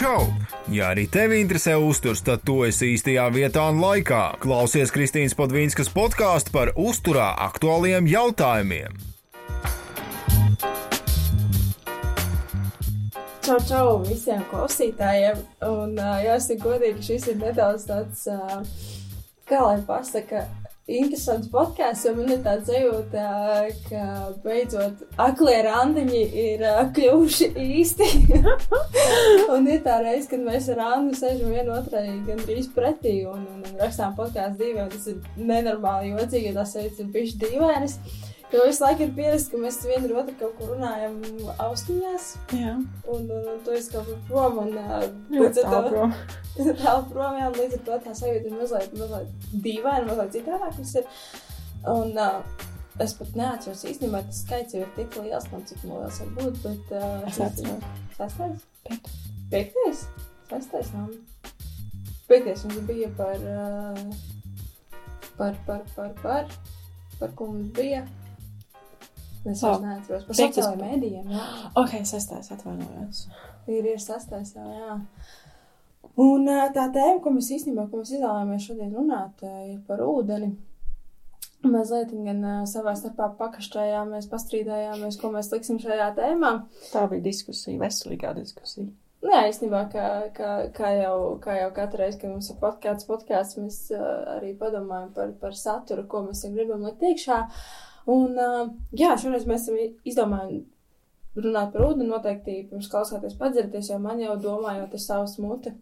[0.00, 0.24] čau!
[0.72, 4.38] Ja arī tevi interesē uzturs, tad tu esi īstajā vietā un laikā.
[4.40, 8.96] Klausies Kristīnas Podvīnskas podkāstu par uzturā aktuāliem jautājumiem.
[13.44, 15.42] Čau, čau visiem klausītājiem.
[15.68, 18.24] Un, jāsaka, godīgi, šis ir nedaudz tāds,
[19.50, 20.46] kā lai pasaka,
[20.98, 23.26] interesants podkāsts, jo man ir tāds sajūta,
[23.86, 24.04] ka
[24.44, 26.64] beidzot aklie randiņi ir
[26.96, 28.08] kļuvuši īsti.
[29.54, 33.78] un ir tā reize, kad mēs ar Annu sēžam vienotrai gandrīz pretī un, un, un
[33.80, 37.98] rakstām podkāstu divi, un tas ir nenormāli jocīgi, jo tas ir bišķi dīvainas.
[38.50, 41.20] Jo visu laiku ir pierasts, ka mēs vienu ar otru kaut kur runājam
[41.62, 42.24] austiņās.
[42.58, 42.72] Jā,
[43.06, 44.72] Un, un, un tu esi kaut kur prom, un
[45.30, 50.08] līdz ar to tālu prom, jā, līdz ar to tā sajūta ir mazliet, mazliet dīvaina,
[50.08, 51.14] mazliet citādāk.
[51.94, 52.66] Un uh,
[53.00, 56.60] es pat neatceros īstenībā, tas skaits jau ir tik liels, man cik liels var būt,
[56.66, 56.90] bet...
[56.90, 57.86] Uh, Es atceros.
[58.18, 58.66] Sastais?
[58.88, 59.22] Piektais.
[59.54, 60.02] Piektais?
[60.50, 61.06] Sastais, jā.
[62.26, 63.38] Piektais mums bija par...
[63.46, 64.28] Uh,
[65.38, 66.56] par, par, par, par,
[67.20, 68.02] par ko mums bija.
[69.44, 70.24] Es vairs Oh, neatceros.
[70.28, 71.44] Par sociālajiem mēdījiem, jā.
[71.80, 73.22] Ok, sestais atvainojos.
[73.70, 74.98] Ir, ir sastais jau, jā.
[76.20, 80.02] Un ā, tā tēma, ko mēs īstenībā, ko mēs izvēlējāmies šodien runāt, ā, ir par
[80.04, 80.52] ūdeni.
[81.64, 86.54] Mazliet gan ā, savā starpā pakašķējāmies, pastrīdējāmies, ko mēs liksim šajā tēmā.
[86.92, 88.88] Tā bija diskusija, veselīgā diskusija.
[89.20, 93.04] Nu Jā, īstenībā, kā, kā, kā, jau, kā jau katru reizi, kad mums ir podkāsts,
[93.08, 94.06] podkāsts, mēs uh,
[94.38, 97.42] arī padomājam par, par saturu, ko mēs gribam likt iekšā.
[98.10, 98.36] Un,
[98.96, 100.64] jā, šoreiz mēs esam izdomājuši
[101.38, 102.10] runāt par ūdeni.
[102.10, 105.74] Noteikti pirms klausāties padzirties, jo man jau domājot, ir savs mute.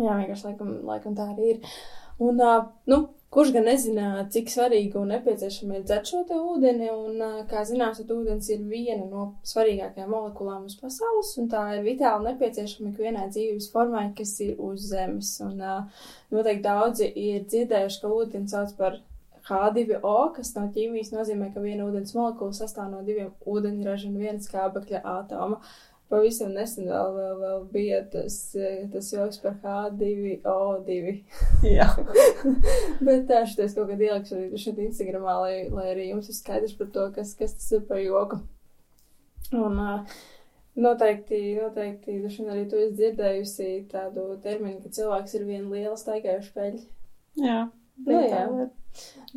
[0.00, 1.72] Jā, vienkārši laikam, laikam tā arī ir.
[2.20, 2.40] Un,
[2.88, 2.98] nu,
[3.32, 8.48] kurš gan nezina, cik svarīgi un nepieciešami ir dzert šo ūdeni, un, kā zināms, ūdens
[8.52, 14.10] ir viena no svarīgākajām molekulām uz pasaules, un tā ir vitāli nepieciešama ikvienai dzīves formai,
[14.16, 15.36] kas ir uz Zemes.
[15.46, 15.62] Un,
[16.32, 19.00] noteikti daudzi ir dzirdējuši, ka ūdeni sauc par
[19.48, 24.42] H2O, kas no ķīmijas nozīmē, ka viena ūdens molekula sastāv no diviem ūdeņraža un viena
[24.44, 25.60] skābekļa atoma.
[26.10, 31.12] Pavisam nesen vēl, vēl, vēl bija tas, eh, tas joks par H2O2.
[31.76, 31.86] Jā.
[33.06, 36.90] Bet tā šitais kaut kad ielikšu šeit Instagramā, lai, lai arī jums ir skaidrs par
[36.96, 38.40] to, kas, kas tas ir par joku.
[39.54, 40.18] Un uh,
[40.78, 46.54] noteikti, noteikti, dažkārt arī tu esi dzirdējusi tādu terminu, ka cilvēks ir viena liela staigājuša
[46.58, 46.84] peļa.
[47.38, 47.58] Jā.
[48.06, 48.44] Nu, jā.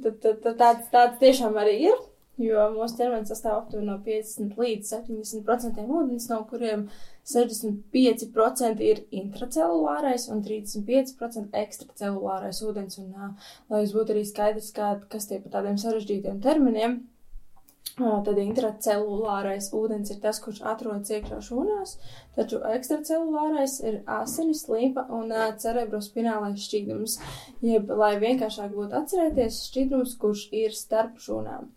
[0.01, 2.01] Tad, tad, tad tāds, tāds tiešām arī ir.
[2.41, 6.87] Jo mūsu ķermenis sastāv aptuveni no 50 līdz 70% ūdens, no kuriem
[7.29, 12.97] 65% ir intracelulārais un 35% ekstracelulārais ūdens.
[13.03, 17.03] Un, uh, lai jums būtu arī skaidrs, kā, kas tie par tādiem sarežģītiem terminiem,
[17.97, 21.95] tad intracelulārais ūdens ir tas, kurš atrodas iekšā šūnās,
[22.33, 25.29] taču ekstracelulārais ir asinis, līpa un
[25.61, 27.19] cerebrospinālais šķīdums.
[27.61, 31.69] Jeb, lai vienkāršāk būtu atcerēties, šķidrums, kurš ir starp šūnām.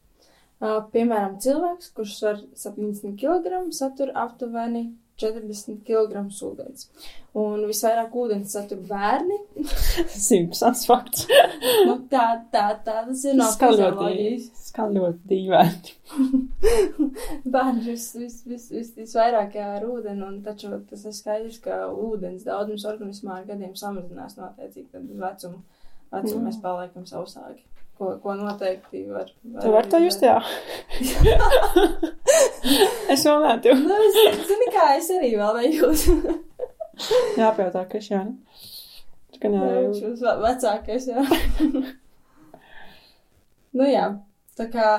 [0.92, 4.86] Piemēram, cilvēks, kurš svar 70 kg, satur aptuveni
[5.20, 6.88] 40 kg ūdens.
[7.36, 9.36] Un visvairāk ūdens satur bērni.
[10.28, 11.26] Simtsons fakts.
[11.88, 13.48] Nu, tā, tā, tā tas ir no
[14.66, 15.94] skan ļoti dīvaini.
[17.54, 22.44] Bērni vis, vis, vis, vis, visvairāk ar ūdeni, un taču tas ir skaidrs, ka ūdens
[22.48, 25.62] daudzums organismā ar gadiem samazinās noteicīgi, tad vecumu,
[26.12, 26.44] vecumu Mm.
[26.50, 27.64] mēs paliekam sausāki.
[27.96, 29.30] Ko, ko noteikti var.
[29.62, 30.36] Tu vari to just, jā.
[33.12, 36.16] es vēl tev Nu, es, zini, kā es arī vēl nejūtu.
[37.40, 38.20] jāpajautā, kas jā.
[39.40, 41.24] Gan jā, Viņš ir vecākais, jā.
[43.76, 44.06] nu, jā.
[44.56, 44.92] Tā kā,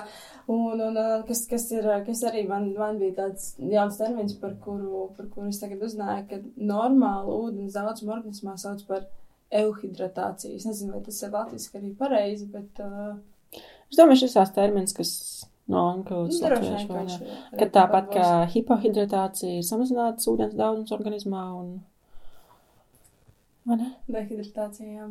[0.53, 5.07] un, un kas, kas, ir, kas arī man, man bija tāds jauns termins, par kuru,
[5.17, 6.41] par kuru es tagad uzzināju, ka
[6.73, 9.07] normālu ūdens daudzumu organismā sauc par
[9.51, 10.57] euhidratāciju.
[10.57, 12.83] Es nezinu, vai tas ir latviski arī pareizi, bet.
[12.83, 13.17] Uh,
[13.87, 15.11] Es domāju, šis tās termins, kas
[15.71, 21.43] no angļu nu, ka viņš ir Ka tāpat kā hipohidratācija ir samazināts ūdens daudzums organismā
[21.55, 21.69] un.
[23.67, 23.93] Vai ne?
[24.11, 25.07] Dehidratācija, jā.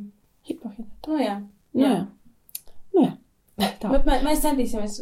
[0.48, 1.12] Hipohidratācija.
[1.12, 1.38] Nu, jā.
[1.72, 1.96] Nu, jā.
[2.92, 3.14] Nu, jā.
[3.80, 3.88] Tā.
[3.88, 4.98] Bet mē, mēs centīsimies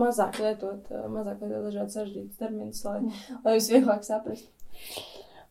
[0.00, 3.00] mazāk lietot, mazāk lietot dažādas sarežģītas terminus, lai,
[3.44, 4.48] lai jūs vieglāk saprastu.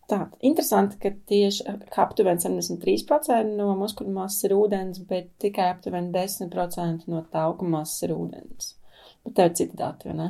[0.10, 1.64] Tā, interesanti, ka tieši
[1.94, 8.08] ka aptuveni 73% no muskuļu masas ir ūdens, bet tikai aptuveni 10% no tauku masas
[8.08, 8.72] ir ūdens.
[9.26, 10.30] Bet tev ir citi dati, vai ne?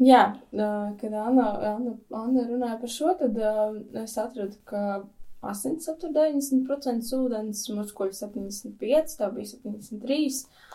[0.00, 0.22] Jā,
[0.54, 3.32] kad Anna, Anna, Anna runāja par šo, tad
[4.00, 4.82] es atradu, ka
[5.44, 10.28] asins satur 90% ūdens, muskuļi 75, tā bija 73.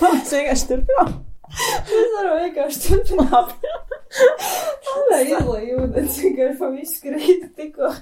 [0.00, 1.10] Mēs vienkārši turpinām.
[1.54, 3.54] Mēs varam vienkārši turpināt.
[4.14, 7.92] Tā izlaiž ūdens, vienkārši pa visu krīt tikko.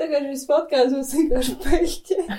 [0.00, 2.38] Tagad šis podkāsts mums vienkārši peļķē.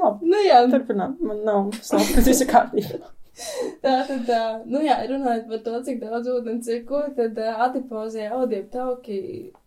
[0.00, 0.28] Labi.
[0.28, 1.16] Nu jā, Turpinām.
[1.24, 2.98] Man nav slāpes, kas visu kārtībā.
[3.84, 8.28] tā tad, tā, nu jā, runājot par to, cik daudz ūdens ir, ko tad adipozē
[8.36, 9.20] audiem tauki,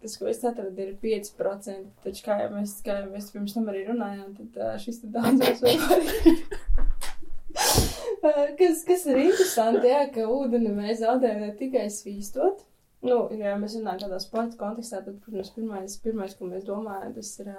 [0.03, 1.89] tas, ko es atradu, ir 5%.
[2.05, 5.63] Taču, kā jau mēs, kā jau mēs pirms tam arī runājām, tad šis tad daudzos
[5.63, 6.37] vēl arī.
[8.23, 12.61] Kas, kas ir interesanti, jā, ka ūdeni mēs zaudējam ne tikai svīstot.
[13.03, 17.33] Nu, ja mēs runājam tādā sporta kontekstā, tad, protams, pirmais, pirmais ko mēs domājam, tas
[17.43, 17.49] ir,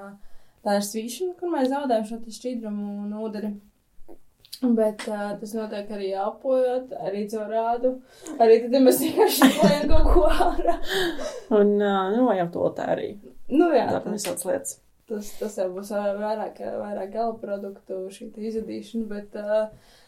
[0.65, 3.53] tā ir svīšana, kur mēs zaudējam šo šķidrumu un ūdeni.
[4.63, 7.91] Bet uh, tas notiek arī elpojot, arī caur rādu.
[8.39, 10.77] Arī tad, ja mēs vienkārši plējam kaut ko ārā.
[11.59, 13.11] Un, uh, nu, jau to tā arī.
[13.51, 14.79] Nu jā, Tā tas, lietas.
[15.11, 19.99] tas, tas jau būs vairāk, vairāk gala produktu šī izadīšana, bet, uh,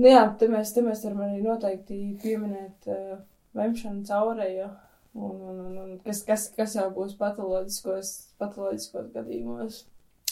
[0.00, 3.20] nu jā, te mēs, te mēs varam arī noteikti pieminēt uh,
[3.58, 4.70] vemšanu caurēju.
[5.18, 9.80] Un, un, un, un kas, kas, kas jau būs patoloģiskos, patoloģiskos gadījumos.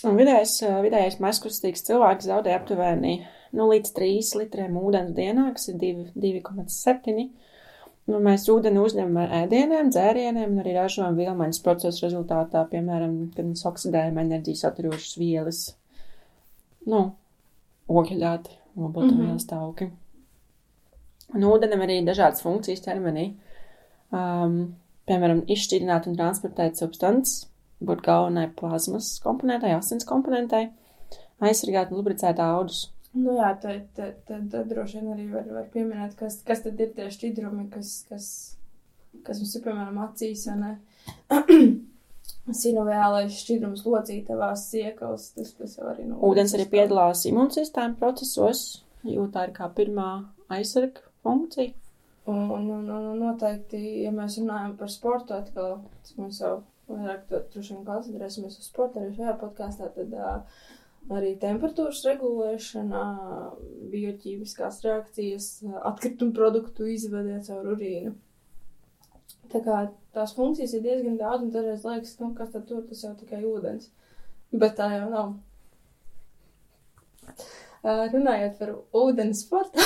[0.05, 3.19] Un vidējais, vidējais mazkustīgs cilvēks zaudē aptuveni
[3.57, 7.29] nu, līdz 3 litriem ūdens dienā, kas ir 2 2,7.
[8.07, 13.49] Nu, mēs ūdeni uzņemam ar ēdieniem, dzērieniem un arī ražojam vielmaiņas procesa rezultātā, piemēram, kad
[13.49, 15.63] mēs oksidējam enerģijas saturošas vielas,
[16.87, 17.01] nu,
[17.91, 19.91] ogļāti, obaltumvielas tauki.
[21.35, 23.27] Un ūdenim arī dažādas funkcijas ķermenī.
[24.15, 24.77] Um,
[25.11, 27.49] piemēram, izšķidrināt un transportēt substances,
[27.85, 30.69] būt galvenai plazmas komponentai, asins komponentai,
[31.45, 32.87] aizsargāt un lubricēt audus.
[33.17, 36.81] Nu jā, tad, tad, tad, tad droši vien arī var, var pieminēt, kas, kas tad
[36.81, 38.27] ir tie šķidrumi, kas, kas,
[39.25, 40.73] kas mums ir, piemēram, acīs, vai ne?
[42.61, 48.63] Sinovēlais šķidrums locītavās siekals, tas, tas jau arī no Ūdens arī piedalās imūnsistēma procesos,
[49.07, 50.11] jo tā ir kā pirmā
[50.53, 51.75] aizsarga funkcija.
[52.27, 56.57] Un, un, un, un noteikti, ja mēs runājam par sportu atkal, tas mēs jau
[56.91, 57.27] vairāk
[57.87, 60.61] koncentrēsimies uz sportu arī šajā podkāstā, tad uh,
[61.17, 63.03] arī temperatūras regulēšana,
[63.93, 65.51] bioķīmiskās reakcijas,
[65.87, 68.15] atkritumu produktu izvedē caur urīnu.
[69.53, 69.83] Tā kā
[70.15, 73.45] tās funkcijas ir diezgan daudz, un dažreiz liekas, nu, kas tad tur, tas jau tikai
[73.47, 73.93] ūdens.
[74.55, 75.37] Bet tā jau nav.
[77.87, 79.83] Uh, runājot par ūdens sportu,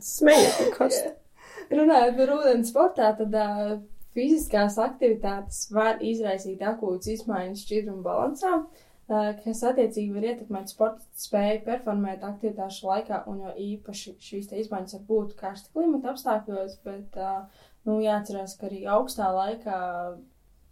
[0.00, 0.98] Smējiet, kas?
[1.78, 3.74] Runājot par ūdens sportā, tad uh,
[4.16, 11.62] fiziskās aktivitātes var izraisīt akūtas izmaiņas šķidrumu balansā, uh, kas attiecīgi var ietekmēt sporta spēju
[11.66, 17.66] performēt aktivitāšu laikā, un jo īpaši šīs izmaiņas var būt karsta klimata apstākļos, bet, uh,
[17.88, 19.80] nu, jāatcerās, ka arī augstā laikā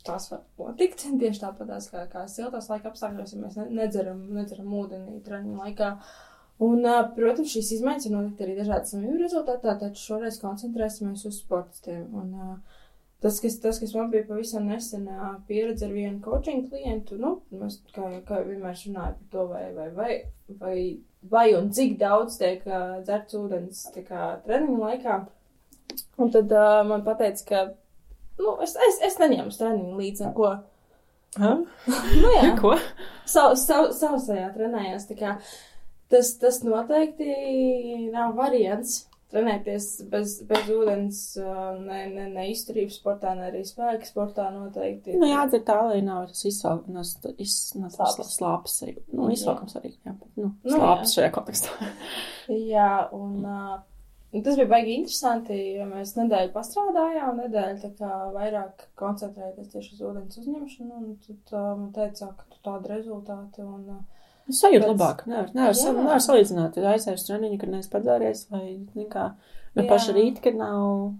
[0.06, 4.74] tās var notikt, tieši tāpatās kā, kā siltās laika apstākļos, ja mēs ne- nedzeram, nedzeram
[4.82, 5.94] ūdeni treniņu laikā.
[6.60, 6.84] Un,
[7.16, 12.02] protams, šīs izmaiņas ir noteikti arī dažādas slimību rezultātā, taču šoreiz koncentrēsimies uz sportistiem.
[12.20, 12.79] Un, ā,
[13.20, 17.80] tas, kas, tas, kas man bija pavisam nesenā pieredze ar vienu coaching klientu, nu, mēs
[17.94, 20.14] kā, kā vienmēr runājam par to, vai, vai, vai,
[20.62, 20.78] vai,
[21.34, 25.20] vai un cik daudz tiek dzerts ūdens treniņu laikā.
[26.22, 27.62] Un tad uh, man pateica, ka,
[28.40, 30.52] nu, es, es, es neņemu treniņu līdzi neko.
[31.38, 32.54] Nu, jā.
[32.62, 32.74] Ko?
[33.28, 35.06] Sav, sav, savsajā trenējās.
[36.10, 37.30] Tas, tas noteikti
[38.10, 39.04] nav variants.
[39.30, 41.18] Trenēties bez, bez ūdens,
[41.84, 45.14] ne, ne, ne izturības sportā, ne arī spēka sportā noteikti.
[45.20, 48.80] Nu, jāatdzer tā, lai nav tas izsaukums, iz, no Slāpes.
[49.14, 51.88] Nu, izsaukums arī, jā, bet, nu, Nu, slāpes šajā kontekstā.
[52.72, 53.78] Jā, un uh,
[54.34, 60.04] tas bija baigi interesanti, jo mēs nedēļu pastrādājām, nedēļu tā kā vairāk koncentrēties tieši uz
[60.10, 64.86] ūdens uzņemšanu, un tad uh, man teica, ka tu tādi rezultāti, un uh, Es sajūtu
[64.86, 69.34] Bet- labāk, nevar, nevar, sa- nevar salīdzināt, ja aizsēs treniņu, kad neesi padzēries, vai, kā,
[69.76, 71.12] no paša rīta, kad nav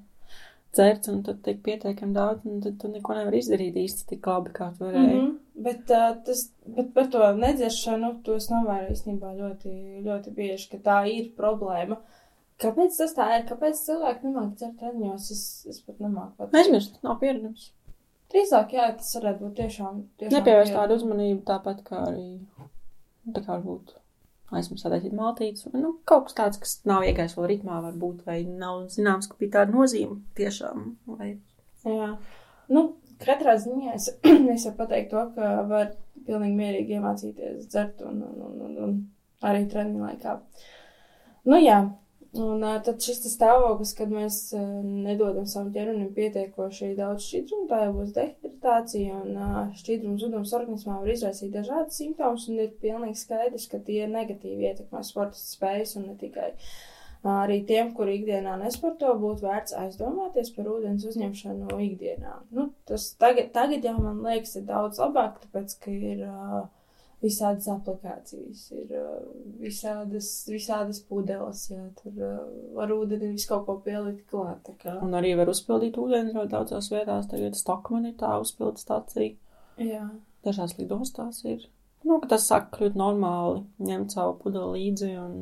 [0.75, 4.53] dzērts, un tad tik pietiekami daudz, un tad tu neko nevar izdarīt īsti tik labi,
[4.55, 5.15] kā tu varēji.
[5.15, 5.37] Mm -hmm.
[5.55, 10.79] Bet, uh, tas, bet par to nedzeršanu, to es novēroju īstenībā ļoti, ļoti bieži, ka
[10.79, 11.97] tā ir problēma.
[12.61, 13.45] Kāpēc tas tā ir?
[13.49, 15.31] Kāpēc cilvēki nemāk dzert treniņos?
[15.31, 16.55] Es, es pat nemāku pateikt.
[16.55, 17.73] Aizmirst, nav pieredums.
[18.31, 20.03] Drīzāk, jā, tas varētu būt tiešām.
[20.19, 22.39] tiešām Nepievērst tādu uzmanību, tāpat kā arī,
[23.29, 23.97] tā kā varbūt
[24.51, 28.89] aizmirst sadaļīt maltītes, nu, kaut kas tāds, kas nav iegājis vēl ritmā, varbūt, vai nav
[28.91, 31.37] zināms, ka bija tāda nozīme tiešām, vai
[31.87, 32.11] Jā,
[32.75, 32.83] nu,
[33.23, 34.11] katrā ziņā es,
[34.55, 35.95] es varu pateikt to, ka var
[36.27, 38.99] pilnīgi mierīgi iemācīties dzert un, un, un, un, un
[39.49, 40.37] arī treniņu laikā.
[41.49, 41.79] Nu, jā,
[42.39, 44.37] un tad šis stāvoklis, kad mēs
[44.85, 51.11] nedodam savam ķermenim pietiekoši daudz šķidrumu, tā jau būs dehidratācija un šķidruma zudums organismā var
[51.11, 56.17] izraisīt dažādas simptomus, un ir pilnīgi skaidrs, ka tie negatīvi ietekmē sporta spējas un ne
[56.21, 56.55] tikai.
[57.21, 62.39] Arī tiem, kuri ikdienā nesporto, būtu vērts aizdomāties par ūdens uzņemšanu ikdienā.
[62.57, 66.63] Nu, tas tagad, tagad jau man liekas, ir daudz labāk, tāpēc, ka ir uh,
[67.21, 69.19] visādas aplikācijas, ir uh,
[69.61, 72.39] visādas, visādas pudeles, jā, tur uh,
[72.77, 74.71] var ūdeni visu kaut ko pielikt klāt.
[75.05, 77.29] Un arī var uzpildīt ūdeni ļoti daudzās vietās.
[77.31, 79.37] Tagad Stokman ir tā uzpildu stācija.
[79.81, 80.07] Jā.
[80.47, 81.69] Dažās lidostās ir.
[82.09, 85.35] Nu, tas sāk kļūt normāli, ņemt savu pudeli līdzi un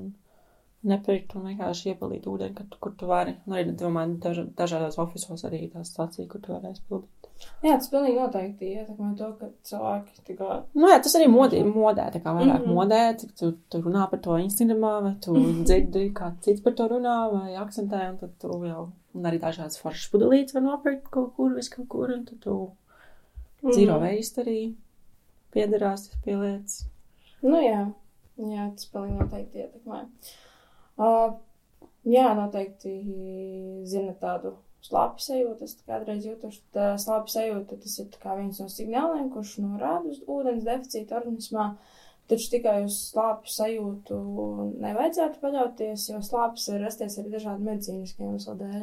[0.86, 3.34] nepirkt un vienkārši iepildīt ūdeni, kur, kur tu vari.
[3.46, 7.28] Un arī, domāju, daž, dažādās ofisos arī tā stācija, kur tu vari aizpildīt.
[7.62, 10.56] Jā, tas pilnīgi noteikti ietekmē to, ka cilvēki tā kā.
[10.78, 12.78] Nu, jā, tas arī modī, modē, tā kā vairāk mm -hmm.
[12.78, 15.34] modē, cik tu, tu runā par to Instagramā, vai tu
[15.66, 19.78] dzirdi, kā cits par to runā, vai akcentē, un tad tu jau, un arī dažādas
[19.82, 23.74] foršas pudelītes var nopirkt kaut kur, vis kaut kur, un tad tu mm -hmm.
[23.74, 24.74] zero waste arī
[25.52, 26.86] piederās pie lietas.
[27.42, 27.92] Nu, jā,
[28.36, 30.04] jā, tas pilnīgi noteikti ietekmē.
[30.98, 31.36] Uh,
[32.08, 32.94] jā, noteikti
[33.86, 35.66] zina tādu slāpju sajūta.
[35.66, 41.18] Es kādreiz jūtu, slāpju sajūta tas ir viens no signāliem, kurš norāda uz ūdens deficītu
[41.18, 41.72] organismā.
[42.28, 44.16] Taču tikai uz slāpju sajūtu
[44.82, 48.82] nevajadzētu paļauties, jo slāpes var rasties arī dažādu medicīnisku iemeslu dēļ.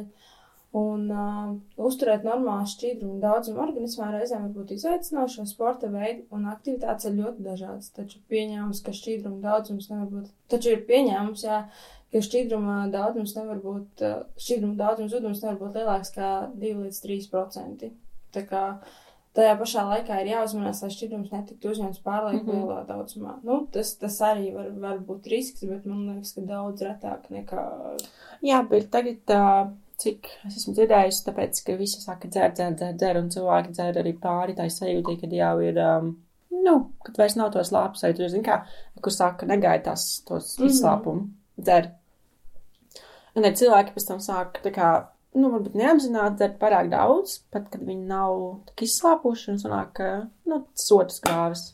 [0.76, 1.52] Un uh,
[1.88, 7.14] uzturēt normālu šķidrumu daudzumu organismā reizēm var būt izaicinoši, jo sporta veidi un aktivitātes ir
[7.20, 7.92] ļoti dažādas.
[7.96, 11.62] Taču pieņēmums, ka šķidruma daudzums nevar būt, taču ir pieņēmums, jā,
[12.12, 17.02] ka šķidruma daudzums nevar būt, eh, šķidruma daudzums zudums nevar būt lielāks kā 2 līdz
[17.02, 17.92] 3 procenti.
[18.34, 18.62] Tā kā
[19.36, 22.62] tajā pašā laikā ir jāuzmanās, lai šķidrums netiktu uzņemts pārlieku mm -hmm.
[22.62, 23.38] lielā daudzumā.
[23.44, 27.64] Nu, tas, tas arī var, var būt risks, bet man liekas, ka daudz retāk nekā.
[28.42, 29.42] Jā, bet tagad tā.
[29.96, 33.96] Cik es esmu dzirdējusi, tāpēc, ka visi saka, dzer, dzer, dzer, dzer, un cilvēki dzer
[34.02, 36.10] arī pāri tai sajūtai, kad jau ir, um,
[36.50, 36.74] nu,
[37.06, 38.58] kad vairs nav tos lāpus sajūtu, jo, zin kā,
[39.00, 41.26] kur saka, negaida tas, tos mm -hmm.
[41.56, 41.92] Dzer,
[43.36, 44.90] Un ir cilvēki, kas tam sāk, tā kā,
[45.36, 48.38] nu, varbūt neapzināti dzert pārāk daudz, pat kad viņi nav
[48.70, 50.00] tik izslāpuši un sanāk,
[50.48, 51.66] nu, sotas krāvis.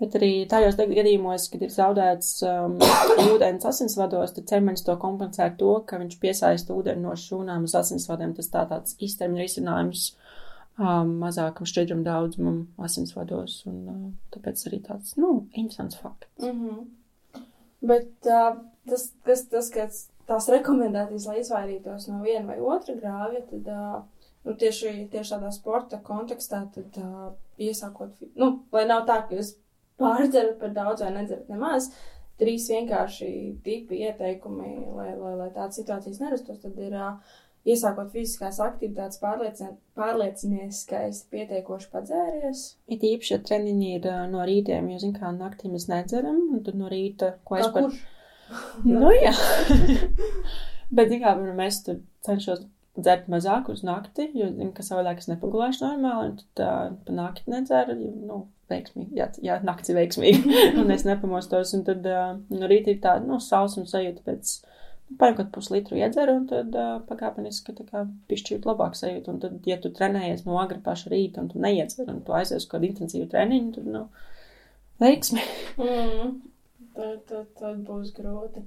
[0.00, 2.80] Bet arī tajos gadījumos, kad ir zaudēts um,
[3.28, 7.76] ūdens asinsvados, tad ķermenis to kompensē ar to, ka viņš piesaista ūdeni no šūnām uz
[7.78, 8.32] asinsvadiem.
[8.34, 10.08] Tas tā tāds īstermiņa risinājums
[10.80, 13.60] um, mazākam šķidrum daudzumam asinsvados.
[13.70, 16.42] Un uh, tāpēc arī tāds, nu, interesants fakts.
[16.42, 17.42] Mm -hmm.
[17.84, 23.44] Bet uh, tas, tas, tas, kas tās rekomendācijas, lai izvairītos no viena vai otra grāvja,
[23.50, 23.70] tad
[24.44, 26.98] nu, tieši, tieši tādā sporta kontekstā, tad
[27.60, 29.54] iesākot, nu, lai nav tā, ka jūs
[30.00, 31.92] pārdzerat par daudz vai nedzerat nemaz.
[32.34, 33.28] Trīs vienkārši
[33.62, 37.12] tipi ieteikumi, lai, lai, lai tādas situācijas nerastos, tad ir uh,
[37.64, 39.20] iesākot fiziskās aktivitātes,
[39.96, 42.64] pārliecinies, ka esi pietiekoši padzēries.
[42.92, 46.78] It īpaši, ja treniņi ir no rītiem, jo, zin kā, naktī mēs nedzeram, un tad
[46.80, 47.88] no rīta, ko es par...
[47.88, 48.02] Kur?
[48.86, 49.34] Nu, jā.
[50.94, 55.82] Bet, kā mēs tur cenšos dzert mazāk uz nakti, jo, zinu, ka savādāk es nepagulēšu
[55.82, 58.36] normāli, un tad uh, pa nakti nedzeru, jo, nu,
[58.70, 63.02] veiksmīgi, jā, jā nakts ir veiksmīgi, un es nepamostos, un tad uh, no rīta ir
[63.02, 64.54] tāda, nu, sausuma sajūta pēc,
[65.08, 69.42] nu, paņem kaut puslitru iedzeru, un tad uh, pakāpeniski, tā kā pišķirt labāk sajūta, un
[69.42, 72.92] tad, ja tu trenējies no agra paša rīta, un tu neiedzer, un tu aizies kādu
[72.92, 74.08] intensīvu treniņu, tad, nu,
[75.02, 75.62] veiksmīgi.
[75.82, 76.34] Mm
[76.96, 78.64] tad, tad, tad būs grūti.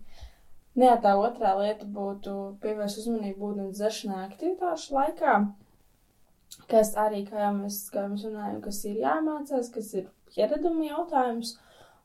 [0.77, 5.37] Nē, tā otrā lieta būtu pievērst uzmanību ūdens dzeršanai aktivitāšu laikā,
[6.69, 10.85] kas arī, kā jau mēs, kā jau mēs runājam, kas ir jāmācās, kas ir ieraduma
[10.85, 11.55] jautājums.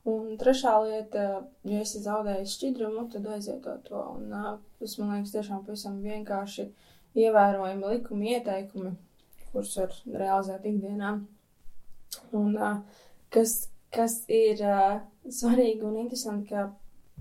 [0.09, 1.25] Un trešā lieta,
[1.63, 4.01] ja esi zaudējis šķidrumu, tad aizietot to.
[4.17, 6.65] Un tas, man liekas, tiešām pavisam vienkārši
[7.23, 8.91] ievērojami likumi ieteikumi,
[9.53, 11.13] kurus var realizēt ikdienā.
[12.35, 12.57] Un
[13.31, 13.55] kas,
[13.93, 16.67] kas ir uh, svarīgi un interesanti, ka,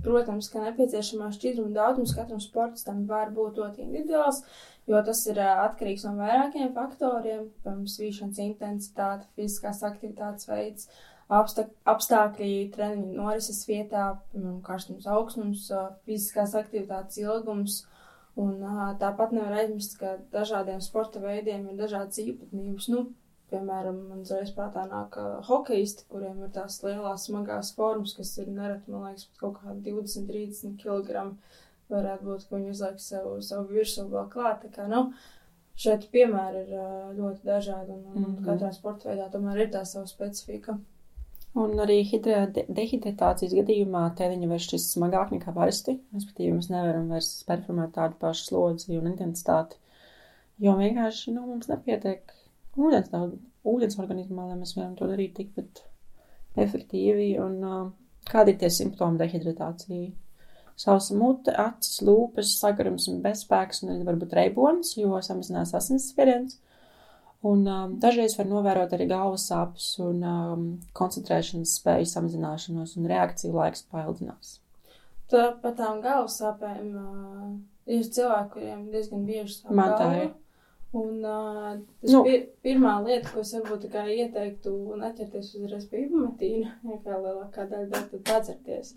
[0.02, 4.42] protams, ka nepieciešamā šķidruma daudzums katram sportistam var būt ļoti individuāls,
[4.90, 10.90] jo tas ir uh, atkarīgs no vairākiem faktoriem, piemēram, svīšanas intensitāte, fiziskās aktivitātes veids,
[11.32, 17.82] apstākļi, treniņu norises vietā, piemēram, karstums, augstums, uh, fiziskās aktivitātes ilgums.
[18.40, 22.86] Un, uh, tāpat nevar aizmirst, ka dažādiem sporta veidiem ir dažādas īpatnības.
[22.88, 23.10] Nu,
[23.52, 28.48] Piemēram, man uzreiz prātā nāk uh, hokeisti, kuriem ir tās lielās smagās formas, kas ir
[28.48, 31.26] nereti, man liekas, kaut kādi 20, 30 kg.
[31.92, 34.64] Varētu būt, ka viņi uzliek sev, savu virsmu vēl klāt.
[34.64, 35.02] Tā kā, nu,
[35.84, 38.48] šeit piemēri ir uh, ļoti dažādi, un, un mm -hmm.
[38.48, 40.78] katrā sporta veidā tomēr ir tā sava specifika.
[41.52, 45.98] Un arī de dehidratācijas gadījumā tēriņa var šķist smagāk nekā parasti.
[46.16, 49.76] Respektīvi, mēs nevaram vairs performēt tādu pašu slodzi un intensitāti,
[50.64, 52.32] jo vienkārši nu, mums nepietiek
[52.78, 53.38] ūdens daudz,
[53.68, 55.84] ūdens organismā, lai mēs varam to darīt tikpat
[56.62, 57.34] efektīvi.
[57.42, 57.86] Un uh,
[58.28, 60.10] kādi ir tie simptomi dehidratācijai?
[60.82, 66.56] Sausa mute, acis, lūpas, sagarums un bezspēks, un arī varbūt reibonis, jo samazinās asinsspiediens.
[67.42, 73.56] Un um, dažreiz var novērot arī galvas sāpes un um, koncentrēšanas spēju samazināšanos un reakciju
[73.56, 74.60] laiks paildzinās.
[75.32, 77.48] Tā par tām galvas sāpēm uh,
[77.90, 80.30] ir cilvēki, kuriem diezgan bieži sāp Man tā ir.
[80.92, 82.18] Un uh, Nu.
[82.26, 88.02] pir, pirmā lieta, ko es varbūt ieteiktu, neķerties uzreiz pie ibumetīna, ja kā lielākā daļa
[88.10, 88.94] tad padzerties.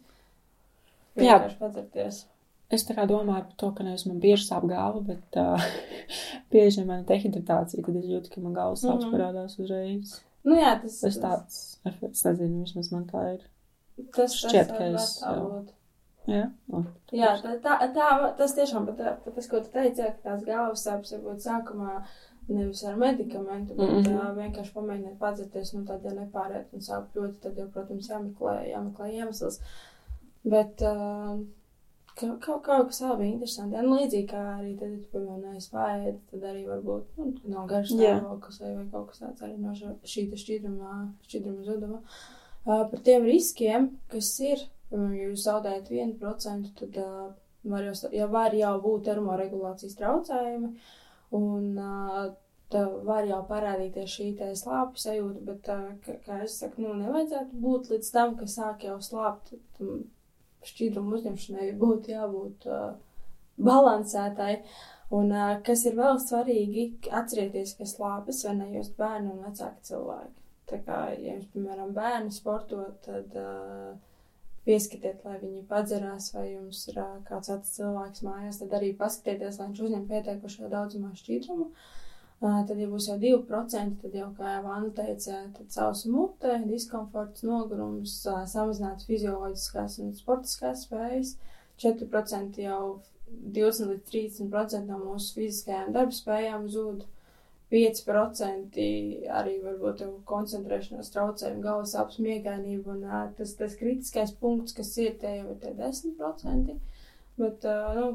[1.15, 1.37] Jā.
[1.59, 2.25] Padzerties.
[2.73, 5.61] Es tā kā domāju par to, ka nevis man bieži sāp galva, bet uh,
[6.51, 9.13] bieži man ir dehidratācija, tad es jūtu, ka man galvas sāpes Mhm.
[9.15, 10.17] parādās uzreiz.
[10.45, 11.55] Nu jā, tas, Tas tāds
[11.89, 13.45] efekts, nezinu, vismaz man tā ir.
[14.13, 15.31] tas, šķiet, tas ka es, tā
[16.29, 16.45] jā.
[17.15, 20.45] Jā, tā, tā, tā, tas tiešām, tā, pat tas, ko tu teici, jā, ka tās
[20.47, 21.97] galvas sāpes varbūt sākumā
[22.47, 24.03] nevis ar medikamentu, bet mm.
[24.03, 24.15] -hmm.
[24.15, 28.55] uh, vienkārši pamēģināt padzerties, nu tad, ja nepāriet un sāp ļoti, tad jau, protams, jāmeklē,
[28.69, 29.59] jāmeklē iemesls.
[30.43, 31.39] Bet uh,
[32.15, 33.75] kaut, kaut, kaut kas vēl bija interesanti.
[33.75, 37.95] Ja, nu, līdzīgi kā arī tad, ja neesi pārēd, tad arī varbūt, nu, no garš
[37.95, 42.01] stāvoklis vai, vai kaut kas tāds arī no šī te šķidrumā, šķidruma zuduma.
[42.65, 47.27] Uh, par tiem riskiem, kas ir, piemēram, ja jūs zaudējat 1%, tad uh,
[47.71, 50.73] var jau, ja var jau būt termoregulācijas traucējumi,
[51.39, 52.25] un uh,
[52.73, 56.93] tā var jau parādīties šī te slāpju sajūta, bet, uh, kā, kā es saku, nu,
[57.01, 59.55] nevajadzētu būt līdz tam, ka sāk jau slāpt,
[60.65, 62.95] šķidrumu uzņemšanai būtu jābūt uh,
[63.61, 64.55] balansētai.
[65.13, 70.41] Un uh, kas ir vēl svarīgi, atcerieties, ka slāpes var nejust bērni un vecāki cilvēki.
[70.71, 73.93] Tā kā, ja jums, piemēram, bērni sporto, tad uh,
[74.65, 79.69] pieskatiet, lai viņi padzerās, vai jums ir kāds cits cilvēks mājās, tad arī paskatieties, lai
[79.69, 81.69] viņš uzņem pietiekušo daudzumā šķidrumu.
[81.69, 81.93] Uh,
[82.41, 87.45] tad, ja būs jau 2%, tad jau, kā jau Anna teica, tad sausa mute, diskomforts,
[87.47, 88.17] nogurums,
[88.51, 91.35] samazināts fizioloģiskās un sportiskās spējas.
[91.81, 97.05] 4% jau 20 līdz 30% no mūsu fiziskajām darbspējām zūd.
[97.73, 98.77] 5%
[99.39, 103.05] arī varbūt koncentrēšanās traucējumi, galvas sāpes, miegainība un
[103.37, 106.75] tas, tas kritiskais punkts, kas ir tie jau ir tie 10%.
[107.41, 107.65] Bet,
[107.97, 108.05] nu,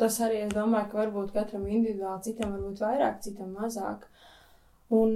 [0.00, 4.08] tas arī, es domāju, ka varbūt katram individuāli, citam varbūt vairāk, citam mazāk.
[4.90, 5.14] Un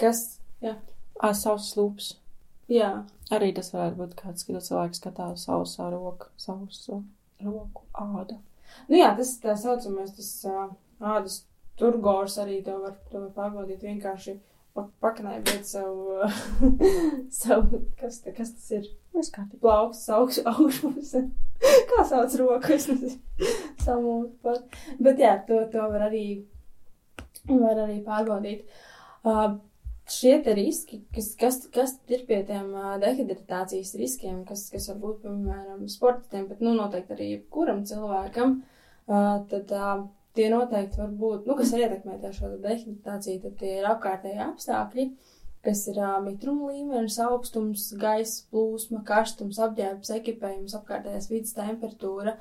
[0.00, 0.78] kas, jā,
[1.20, 2.14] Ā, savs lūps.
[2.72, 3.02] jā,
[3.34, 7.02] Arī tas varētu būt kāds, kad cilvēks skatās sausā roku, sausu
[7.44, 8.38] roku āda.
[8.88, 10.64] Nu jā, tas tā saucamais, tas ā,
[11.80, 14.36] ādas turgors arī to var, to var pārbaudīt vienkārši
[14.74, 16.20] pa- paknaibiet savu,
[17.42, 19.60] savu, kas, ta, kas tas ir, Viss kārtībā.
[19.60, 21.24] plauks, augš, augšpuse.
[21.90, 23.20] Kā sauc roku, es nezinu,
[23.84, 24.78] samūt pat.
[25.00, 26.44] Bet jā, to, to var arī,
[27.48, 28.62] var arī pārbaudīt.
[29.24, 29.58] Uh,
[30.10, 35.02] šie te riski, kas, kas, kas ir pie tiem uh, dehidratācijas riskiem, kas, kas var
[35.02, 38.62] būt, piemēram, sportistiem, bet, nu, noteikti arī jebkuram cilvēkam,
[39.10, 40.06] uh, tad uh,
[40.40, 45.06] tie noteikti var būt, nu, kas jau šo dehidratāciju, tad tie ir apkārtēji apstākļi,
[45.66, 52.38] kas ir uh, mitruma līmenis, augstums, gaisa plūsma, karstums, apģērbs, ekipējums, apkārtējās vidas temperatūra.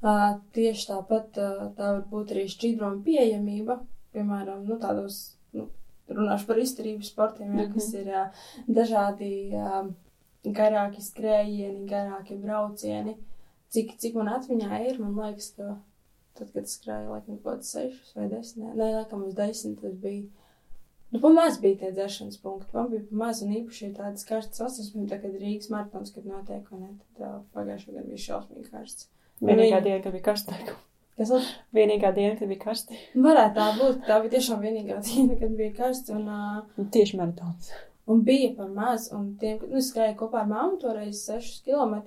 [0.00, 3.80] Uh, tieši tāpat uh, tā var būt arī šķidruma pieejamība,
[4.14, 5.18] piemēram, nu, tādos,
[5.56, 5.66] nu,
[6.08, 9.90] runāšu par izturības sportiem, ja, kas ir uh, dažādi uh,
[10.46, 13.18] garāki skrējieni, garāki braucieni.
[13.70, 15.74] Cik, cik man atmiņā ir, man liekas, ka
[16.38, 19.96] tad, kad es skrēju, laikam, kaut kāds sešus vai desmit, nē, laikam, uz desmit tas
[20.02, 20.28] bija.
[21.10, 25.18] Nu, pamaz bija tie dzeršanas punkti, man bija pamaz un īpaši tādas karstas sasniegums, tā
[25.22, 29.08] kad Rīgas maratons, kad notiek, un ne, tad pagājušajā gadā bija šausmīgi karsts.
[29.42, 30.58] Vienīgā diena, kad bija karsti.
[31.18, 31.48] Kas vēl?
[31.76, 32.98] Vienīgā diena, kad bija karsti.
[33.26, 37.18] Varētu tā būt, tā bija tiešām vienīgā diena, kad bija karsts, un, uh, Un tieši
[37.18, 37.72] maratons.
[38.10, 41.98] un bija par maz, un tiem, nu, es skrēju kopā ar mammu toreiz 6 km.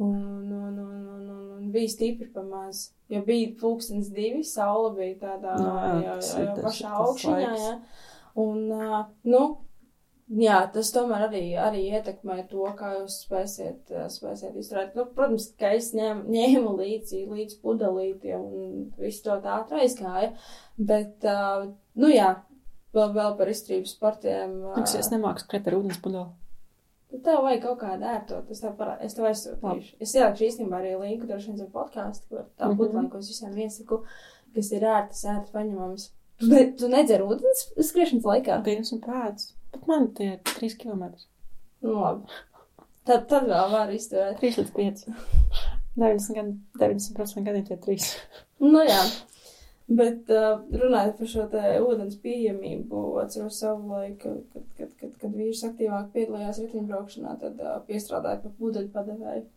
[0.00, 2.86] Un, un, un, un, un, un bija stipri par maz.
[3.12, 7.66] Jo bija pulkstenis divi, saule bija tādā Nu, jā, jau, tas jau, pašā laiks.
[7.66, 7.74] Jā.
[8.40, 9.42] Un, uh, nu,
[10.40, 14.96] jā, tas tomēr arī, arī ietekmē to, kā jūs spēsiet, spēsiet izturēt.
[14.96, 20.32] Nu, protams, ka es ņēmu, ņēmu līdzi, līdzi pudelīti un visu to tā aizgāja.
[20.78, 21.68] Bet, uh,
[22.00, 22.38] nu jā,
[22.96, 24.60] vēl, vēl par izturības sportiem.
[24.72, 26.30] uh, es nemāku skriet ar ūdens pudeli.
[27.10, 29.06] Tad tev vajag kaut kādu ērto, tas tev parāda.
[29.06, 29.96] Es tev aizsūtīšu.
[30.04, 33.56] Es ieliku īstenībā arī linku, droši vien zem podkāstu, kur tā pudelē, ko es visiem
[33.58, 33.98] iesaku,
[34.54, 36.06] kas ir ērtas, ērtas paņemams.
[36.40, 38.60] Tu, ne, tu nedzer ūdens skriešanas laikā?
[38.64, 39.48] Pirms un pēc.
[39.74, 41.10] Bet man tie ir 3 km.
[41.82, 42.38] Nu, labi.
[43.08, 44.38] Tad, tad vēl var izturēt.
[44.40, 45.04] 3 līdz 5.
[45.98, 48.08] 90, gan, 90% gadiem tie 3.
[48.62, 49.02] Nu, jā.
[49.90, 51.44] Bet uh, runājot par šo
[51.82, 57.80] ūdens pieejamību, atceros savu laiku, kad, kad, kad, kad vīrs aktīvāk piedalījās riteņbraukšanā, tad uh,
[57.88, 59.48] piestrādāja pa pudeļu padevēju.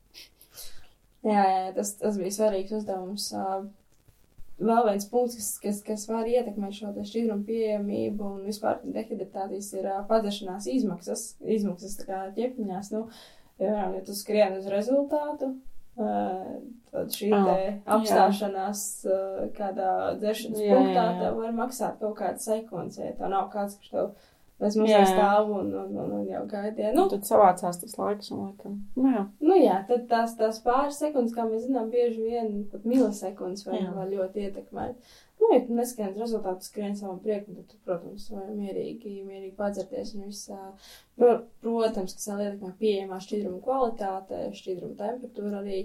[1.33, 3.29] Jā, jā, tas, tas bija svarīgs uzdevums.
[3.37, 3.67] Uh,
[4.59, 9.87] vēl viens punkts, kas, kas, kas var ietekmēt šo šķidrumu pieejamību un vispār dehidratācijas ir
[9.87, 12.89] uh, padzešanās izmaksas, izmaksas tā kā ķepiņās.
[12.97, 13.05] Nu,
[13.61, 15.53] ja, ja tu skrien uz rezultātu,
[15.97, 17.49] Tad šī oh,
[17.95, 19.17] apstāšanās jā.
[19.57, 19.89] kādā
[20.21, 21.17] dzeršanas jā, punktā jā, jā.
[21.23, 24.11] tev var maksāt kaut kādas sekundes, ja tā nav kāds, kurš tev
[24.61, 26.93] bez mazliet stāv un, un, un, un jau gaidīja.
[26.95, 28.77] Nu, tad savācās tas laiks un laikam.
[28.95, 29.23] Nu, jā.
[29.43, 33.81] Nu, jā, tad tās, tās pāris sekundes, kā mēs zinām, bieži vien pat milisekundes var,
[33.97, 35.15] var ļoti ietekmēt.
[35.41, 40.13] Nu, ja tu neskrien rezultātu, skrien savam priekam, tad tu, protams, vari mierīgi, mierīgi padzerties
[40.15, 40.51] un viss.
[41.19, 41.33] Pro,
[41.65, 45.81] protams, kas vēl ietekmē pieejamā šķidruma kvalitāte, šķidruma temperatūra arī.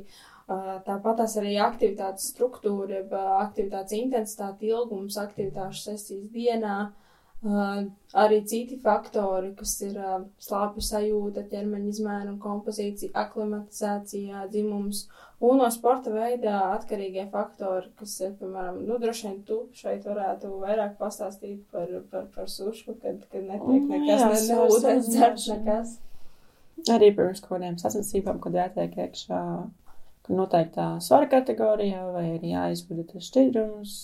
[0.49, 3.03] Tāpat tās arī aktivitātes struktūra,
[3.43, 6.79] aktivitātes intensitāte, ilgums, aktivitāšu sesijas dienā.
[6.89, 7.08] Uh,
[7.43, 9.99] arī citi faktori, kas ir
[10.43, 15.07] slāpju sajūta, ķermeņa izmēra un kompozīcija, aklimatizācija, dzimums.
[15.39, 20.51] Un no sporta veidā atkarīgie faktori, kas ir, piemēram, nu, droši vien tu šeit varētu
[20.65, 25.47] vairāk pastāstīt par, par, par sušu, kad, kad netiek Nu, nekas, ne, ne ūdens dzert
[25.53, 25.97] nekas.
[26.91, 29.43] Arī pirms kaut kādiem sacensībām, kad jātiek iekšā
[30.29, 33.97] noteiktā svara kategorijā vai arī jāizvada tas šķidrums,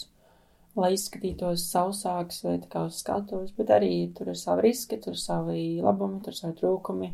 [0.77, 5.15] lai izskatītos sausāks vai tā kā uz skatuves, bet arī tur ir savi riski, tur
[5.15, 7.11] ir savi labumi, tur ir savi trūkumi.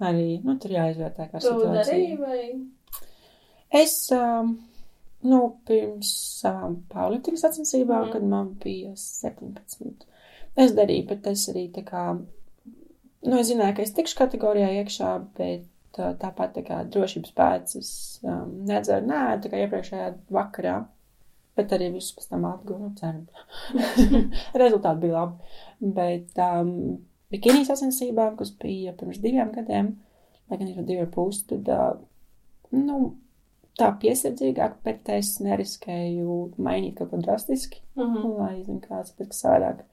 [0.00, 2.18] Arī, nu, tur jāizvērtē kā Tu darīji situācija.
[2.22, 2.68] vai?
[3.82, 4.52] Es, um,
[5.26, 8.12] nu, pirms savām powerlifting sacensībām, Mhm.
[8.12, 10.06] kad man bija 17,
[10.56, 12.04] es darīju, bet es arī tā kā,
[13.26, 15.66] nu, es zināju, ka es tikšu kategorijā iekšā, bet
[15.98, 17.90] uh, tāpat tā kā drošības pēc es
[18.22, 20.76] um, nedzeru, nē, tā kā iepriekšējā vakarā,
[21.58, 23.92] bet arī visus pēc tam atguvu, nu.
[24.62, 25.54] Rezultāti bija labi.
[25.98, 26.72] Bet um,
[27.34, 29.92] bikini sacensībām, kas bija pirms diviem gadiem,
[30.48, 33.00] lai gan ir divi pusi, tad, uh, nu,
[33.78, 38.32] tā piesardzīgāk, bet es neriskēju mainīt kaut ko drastiski, Mhm.
[38.38, 39.84] lai, zinu, kāds kas savādāk.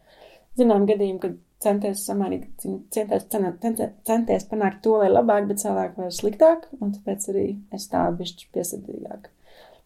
[0.57, 2.47] Zinām gadījumu, kad centies samanīt,
[2.93, 7.87] centies, centies, centies panākt to, lai labāk, bet savādāk vai sliktāk, un tāpēc arī es
[7.91, 9.29] tā bišķi piesardzīgāk.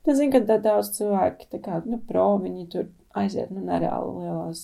[0.08, 4.24] Es zinu, ka da- daudz cilvēki, tā kā, nu, pro, viņi tur aiziet, nu, nereāli
[4.24, 4.62] lielās,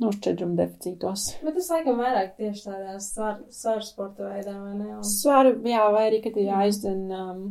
[0.00, 1.26] nu, šķidruma deficītos.
[1.44, 4.88] Bet tas laikam vairāk tieši tādā svaru svar sporta veidā, vai ne?
[4.96, 5.04] Un...
[5.04, 7.44] Svaru, jā, vai arī, kad ir jāizdzen um,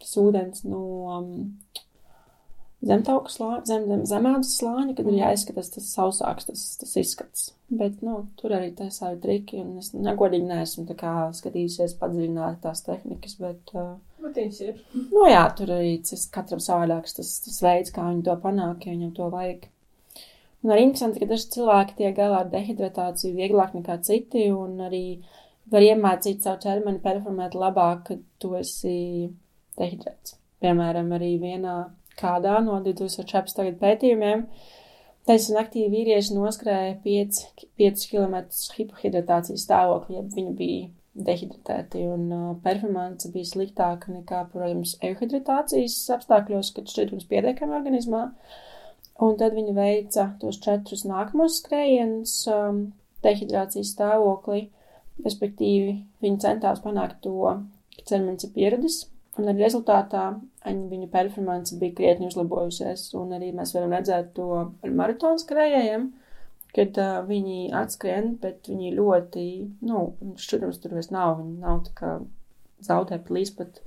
[0.00, 0.82] tas ūdens no
[1.18, 1.32] um,
[2.84, 5.20] zemtauku slāņa, zem, zem, zemādas slāņa, kad ir Mhm.
[5.22, 7.46] jāizskatās tas sausāks, tas, tas izskats.
[7.70, 12.60] Bet, nu, tur arī tā savi triki, un es negodīgi neesmu tā kā skatījusies padziļināt
[12.66, 14.80] tās tehnikas, bet, uh, Bet viņš ir.
[15.12, 18.94] nu jā, tur arī tas katram savādāks tas, tas veids, kā viņi to panāk, ja
[18.94, 19.66] viņam to vajag.
[20.64, 25.04] Un arī interesanti, ka daži cilvēki tiek galā ar dehidratāciju vieglāk nekā citi, un arī
[25.72, 28.96] var iemācīt savu ķermeni performēt labāk, kad tu esi
[29.76, 30.38] dehidrēts.
[30.64, 31.76] Piemēram, arī vienā
[32.16, 33.60] kādā no 2014.
[33.60, 34.46] gada pētījumiem
[35.28, 37.40] taisnība aktīvi vīrieši noskrēja 5,
[37.80, 38.36] 5 km
[38.78, 46.72] hipohidratācijas stāvokli, ja viņi bija dehidratēti, un uh, performance bija sliktāka nekā, protams, euhidratācijas apstākļos,
[46.74, 48.24] kad šķidrums pietiekami organismā.
[49.22, 52.80] Un tad viņi veica tos četrus nākamos skrējienus um,
[53.22, 54.66] dehidrācijas stāvoklī,
[55.22, 57.36] respektīvi viņi centās panākt to,
[57.94, 58.98] ka ķermenis ir pieradis,
[59.38, 60.24] un arī rezultātā
[60.66, 66.10] viņa, performance bija krietni uzlabojusies, un arī mēs varam redzēt to ar maratonu skrējējiem,
[66.74, 69.46] kad uh, viņi atskrien, bet viņi ļoti,
[69.86, 70.04] nu,
[70.40, 72.12] šķidrums tur vairs nav, viņi nav tā kā
[72.84, 73.80] zaudē plīs pat,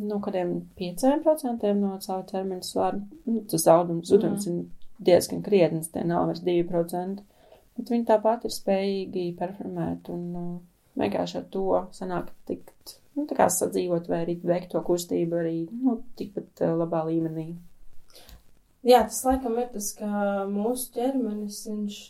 [0.00, 3.02] nu, kādiem 5% no savu ķermeņa svara.
[3.26, 4.62] Nu, tas zaudums, zudums mm.
[4.62, 7.24] ir diezgan krietns, tie nav vairs 2%.
[7.78, 10.50] Bet viņi tāpat ir spējīgi performēt un uh,
[11.00, 15.56] vienkārši ar to sanāk tikt, nu, tā kā sadzīvot vai arī veikt to kustību arī,
[15.84, 17.52] nu, tikpat uh, labā līmenī.
[18.86, 20.08] Jā, tas laikam ir tas, ka
[20.48, 21.58] mūsu ķermenis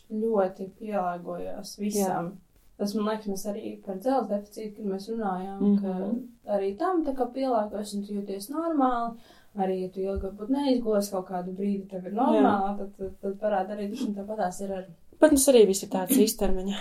[0.07, 2.31] ļoti pielāgojās visam.
[2.31, 2.47] Jā.
[2.81, 5.85] Tas man liekas, mēs arī par dzelzceļa deficītu, kad mēs runājām, mm Mhm.
[5.85, 6.21] -hmm.
[6.45, 9.19] ka arī tam tā kā pielāgojas un tu jūties normāli.
[9.55, 13.33] Arī, ja tu ilgi varbūt neizgos kaut kādu brīdi, tev ir normāli, tad, tad, tad
[13.39, 14.85] parāda arī, ka tāpatās ir ar
[15.19, 16.75] Protams, arī viss ir tāds īstermiņa.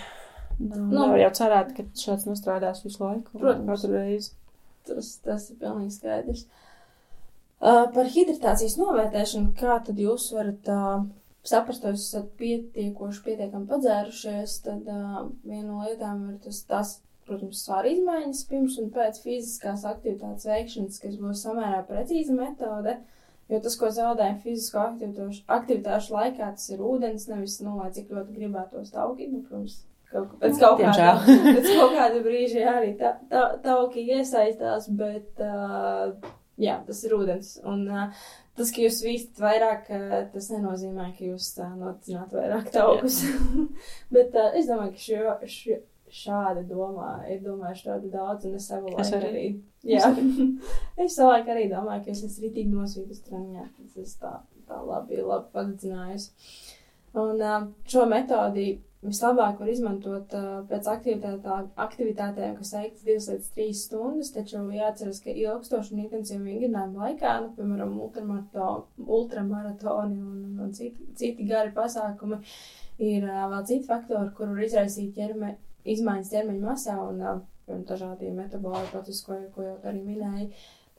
[0.61, 0.77] Nu.
[0.77, 3.31] nu, jau cerēt, ka šāds nostrādās visu laiku.
[3.35, 3.83] un Protams.
[3.83, 4.33] Katru reizi.
[4.87, 6.45] Tas, tas ir pilnīgi skaidrs.
[6.45, 6.70] Uh,
[7.61, 11.05] par hidratācijas novērtēšanu, kā tad jūs varat uh,
[11.47, 16.97] saprast, vai esat pietiekoši, pietiekami padzērušies, tad uh, viena no lietām ir tas, tas
[17.29, 22.99] protams, svāra izmaiņas pirms un pēc fiziskās aktivitātes veikšanas, kas būs samērā precīza metode.
[23.51, 24.83] Jo tas, ko zaudējam fizisko
[25.51, 29.81] aktivitāšu, laikā, tas ir ūdens, nevis, nu, lai cik ļoti gribētos taukīt, nu, protams,
[30.13, 31.09] kaut, pēc kaut kāda,
[31.57, 36.15] pēc kaut kāda brīža jā, arī tā, tā, tauki iesaistās, bet, uh,
[36.61, 37.53] jā, tas ir ūdens.
[37.69, 38.25] Un uh,
[38.59, 43.23] tas, ka jūs vīstat vairāk, uh, tas nenozīmē, ka jūs uh, noticināt vairāk taukus.
[44.15, 45.79] bet uh, es domāju, ka šo, šo,
[46.21, 49.47] šādi domā, ir domājuši ļoti daudz, un es savu laiku arī.
[49.87, 50.11] Jā,
[51.05, 54.35] es savu laiku arī domāju, ka es esmu ritīgi nosvītas treniņā, tas es tā,
[54.69, 56.31] tā labi, labi padedzinājusi.
[57.21, 57.41] Un
[57.91, 58.69] šo metodi
[59.05, 60.35] vislabāk var izmantot
[60.69, 67.01] pēc aktivitātēm, kas veikts 2 līdz 3 stundas, taču jāatceras, ka ilgstoši un intensīvi vingrinājumu
[67.05, 67.97] laikā, nu, piemēram,
[69.07, 72.43] ultramaratoni un, un, un citi, citi gari pasākumi,
[73.01, 75.55] ir vēl citi faktori, kur var izraisīt ķerme,
[75.89, 77.25] izmaiņas ķermeņa masā un,
[77.73, 80.51] un dažādi metaboli procesi, ko, ko jau arī minēju.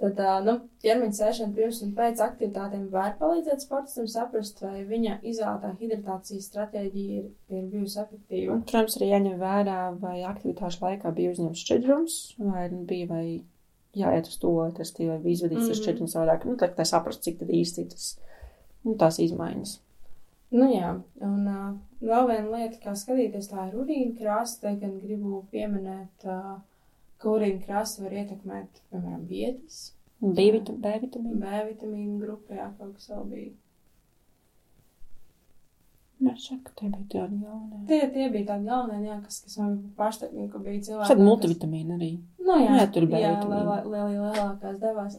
[0.01, 5.75] Tad, nu, ķermeņa sēšana pirms un pēc aktivitātēm var palīdzēt sportistam saprast, vai viņa izvēlētā
[5.77, 8.55] hidratācijas stratēģija ir, ir bijusi efektīva.
[8.55, 13.25] Un, protams, arī jāņem vērā, vai aktivitāšu laikā bija uzņemts šķidrums, vai nu, bija vai
[14.01, 15.75] jāiet uz to testi, vai bija izvadīts mm -hmm.
[15.75, 16.49] tas šķidrums savādāk.
[16.49, 18.09] Nu, tā, tā saprast, cik tad īsti tas,
[18.83, 19.77] nu, tās izmaiņas.
[20.51, 24.59] Nu jā, un uh, vēl viena lieta, kā skatīties, tā ir urīna krāsa.
[24.61, 26.57] Te gan gribu pieminēt, uh,
[27.29, 29.81] urīna krāsa var ietekmēt, piemēram, vietas.
[30.21, 31.39] B vitamīnu.
[31.41, 33.51] B vitamīnu grupā, jā, kaut kas vēl bija.
[36.21, 37.85] Nešaka, tie bija tādi galvenie.
[37.89, 41.09] Tie, tie bija tādi galvenie, jā, kas, kas man pārsteigumi, ka bija cilvēki.
[41.09, 42.11] Tad multivitamīni arī.
[42.45, 43.31] Nu jā, jā tur bija.
[43.41, 45.17] Lielākās lielā, lielā devās.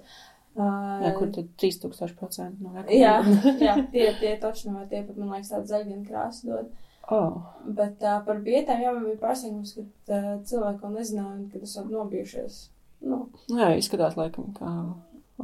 [0.53, 3.59] Uh, jā, kur tad 3000% no rekomendācijām.
[3.65, 6.73] Jā, jā, tie, tie točno, vai tie pat, man liekas, tādu zaļvienu krāsu dod.
[7.11, 7.41] Oh.
[7.67, 11.75] Bet uh, par vietām, jā, man bija pārsteigums, ka uh, cilvēki vēl nezināja, ka tas
[11.79, 12.61] var nobijušies.
[13.03, 13.19] Nu.
[13.51, 14.71] Jā, izskatās laikam kā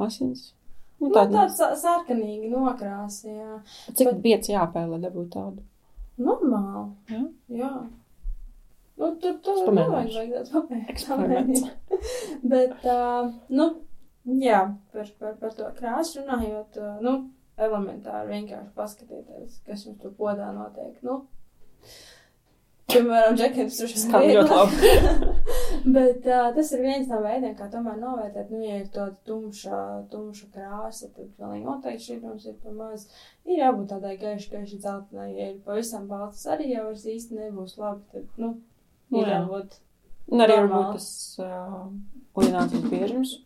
[0.05, 0.53] asins.
[0.99, 3.59] Nu, tāda nu, tāda sarkanīga nokrāsa, jā.
[3.91, 4.21] Cik Bet...
[4.23, 5.65] biets jāpēl, lai dabūtu tādu?
[6.19, 6.87] Normāli.
[7.11, 7.21] Jā.
[7.61, 7.73] jā.
[8.99, 10.81] Nu, tur tur nevajag vajadzētu.
[10.91, 11.69] Eksperiments.
[12.51, 13.69] Bet, uh, nu,
[14.37, 17.13] Jā, par, par, par to krāsu runājot, nu,
[17.59, 20.99] elementāri vienkārši paskatieties, kas jums tur podā notiek.
[21.05, 21.23] Nu,
[22.89, 24.93] Piemēram, džekets tur skan ļoti labi.
[25.95, 29.81] Bet uh, tas ir viens no veidiem, kā tomēr novērtēt, nu, ja ir tāda tumša,
[30.11, 33.05] tumša krāsa, tad pilnīgi noteikti šķidrums ir pa maz.
[33.45, 37.77] Ir jābūt tādai gaiši, gaiši dzeltenai, ja ir pavisam balts, arī jau vairs īsti nebūs
[37.81, 38.55] labi, tad, nu,
[39.13, 39.77] ir jābūt.
[40.29, 41.11] Un arī varbūt tas
[41.45, 41.85] uh,
[42.37, 43.37] urinācijas biežums.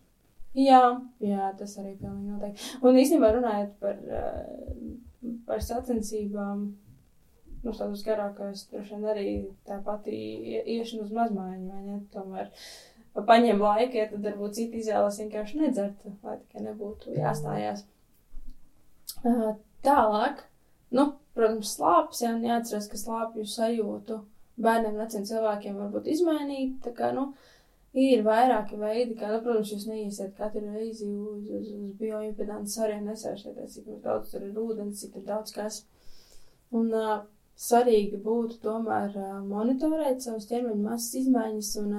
[0.54, 0.82] Jā,
[1.24, 2.72] jā, tas arī pilnīgi noteikti.
[2.86, 6.68] Un īstenībā runājot par, eh, par sacensībām,
[7.64, 9.28] nu, tādus garākos, droši vien arī
[9.68, 10.16] tā pati
[10.76, 12.00] iešana uz mazmaiņu, vai ne?
[12.14, 12.52] Tomēr
[13.30, 17.86] paņem laiku, ja tad varbūt citi izvēlas vienkārši nedzert, lai tikai nebūtu jāstājās.
[19.88, 20.46] Tālāk,
[20.96, 24.20] nu, protams, slāpes, jā, jāatceras, ka slāpju sajūtu
[24.64, 27.32] bērniem, veciem cilvēkiem var būt izmainīt, tā kā, nu,
[27.94, 33.04] Ir vairāki veidi, kā, nu, protams, jūs neiesiet katru reizi uz, uz, uz bioimpedances svariem
[33.06, 35.84] nesēšieties, cik daudz tur ir ūdens, cik tur daudz kas.
[36.74, 37.20] Un uh,
[37.60, 41.92] svarīgi būtu tomēr monitorēt savus ķermeņa masas izmaiņas un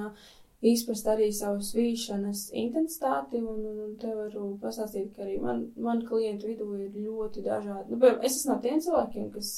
[0.65, 3.41] izprast arī savu svīšanas intensitāti.
[3.41, 7.91] Un, un, un te varu pastāstīt, ka arī man, man klientu vidū ir ļoti dažādi.
[7.91, 9.53] Nu, piemēram, es esmu no tiem cilvēkiem, kas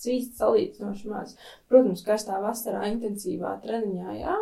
[0.00, 1.36] svīst salīdzinoši maz.
[1.70, 4.36] Protams, karstā vasarā intensīvā treniņā, jā.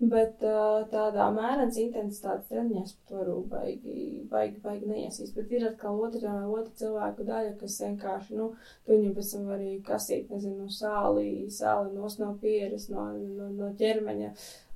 [0.00, 5.34] Bet uh, tādā mērenas intensitātes treniņās pat varu baigi, baigi, baigi neiesīs.
[5.36, 8.46] Bet ir atkal otra, otra cilvēku daļa, kas vienkārši, nu,
[8.86, 13.68] tu viņu pēc tam arī kasīt, nezinu, sāli, sāli nos no pieres, no, no, no
[13.76, 14.30] ķermeņa,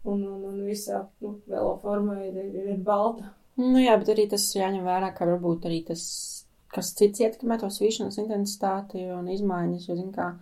[0.04, 3.32] un, un, un visa, nu, vēlo forma ir, ir, ir balta.
[3.62, 6.04] Nu jā, bet arī tas jāņem vērā, ka varbūt arī tas,
[6.74, 10.34] kas cits ietekmē to svīšanas intensitāti un izmaiņas, jo, zin kā,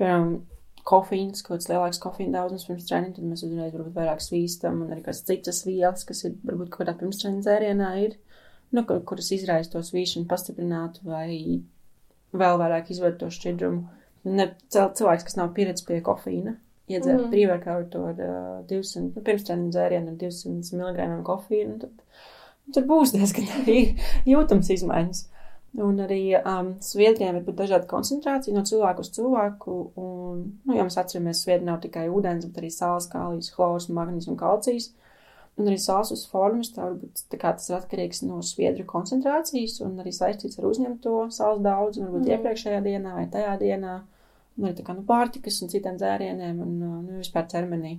[0.00, 0.40] piemēram,
[0.86, 4.94] kofīns, kaut kāds lielāks kofīna daudzums pirms treniņa, tad mēs uzreiz varbūt vairāk svīstam, un
[4.94, 8.14] arī kāds citas vielas, kas ir varbūt kaut kādā pirms treniņa dzērienā ir,
[8.76, 11.30] nu, kur, kuras izraisa to svīšanu pastiprinātu vai
[12.36, 13.84] vēl vairāk izved to šķidrumu.
[14.26, 16.56] Ne, cilvēks, kas nav pieredzējis pie kofīna,
[16.90, 17.30] iedzēra mm.
[17.34, 22.20] prīvērkautu ar uh, 200, nu, pirms treniņa dzērienu ar 200 mg kofīnu, tad,
[22.74, 23.50] tad būs diezgan
[24.32, 25.26] jūtams izmaiņas.
[25.76, 29.74] Un arī um, sviedriem būt dažāda koncentrācija no cilvēku uz cilvēku.
[30.00, 34.30] Un, nu, ja mēs atceramies, sviedri nav tikai ūdens, bet arī sāls, kālijas, chlors, magnīs
[34.32, 34.92] un kalcijs.
[35.56, 39.94] Un arī sāls formas, tā varbūt tā kā tas ir atkarīgs no sviedru koncentrācijas un
[40.02, 42.32] arī saistīts ar uzņemto sāls daudz, varbūt mm.
[42.34, 43.94] iepriekšējā dienā vai tajā dienā.
[44.56, 47.98] Un arī tā kā nu pārtikas un citiem dzērieniem un nu, vispār ķermenī.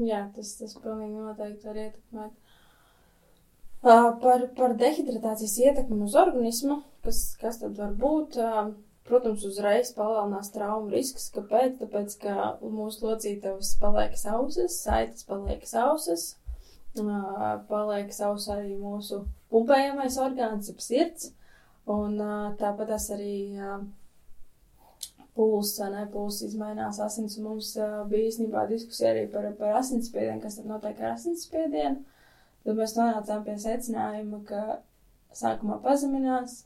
[0.00, 2.49] Jā, tas, tas pilnīgi noteikti var ietekmēt.
[3.80, 8.36] Par, par dehidratācijas ietekmi uz organismu, kas, kas tad var būt.
[9.08, 11.30] Protams, uzreiz palielinās traumu risks.
[11.34, 11.78] Kāpēc?
[11.80, 16.26] Tāpēc, ka mūsu locītavas paliek sausas, saites paliek sausas,
[17.70, 21.32] paliek sausas arī mūsu pumpējamais orgāns, ap sirds,
[21.90, 22.20] un
[22.60, 23.34] tāpat arī
[25.34, 27.72] pulss, ne, pulss izmainās asins, mums
[28.12, 32.04] bija īstenībā diskusija arī par, par asinsspiedienu, kas tad notiek ar asinsspiedienu.
[32.66, 34.62] Tad mēs nonācām pie secinājuma, ka
[35.36, 36.64] sākumā pazeminās,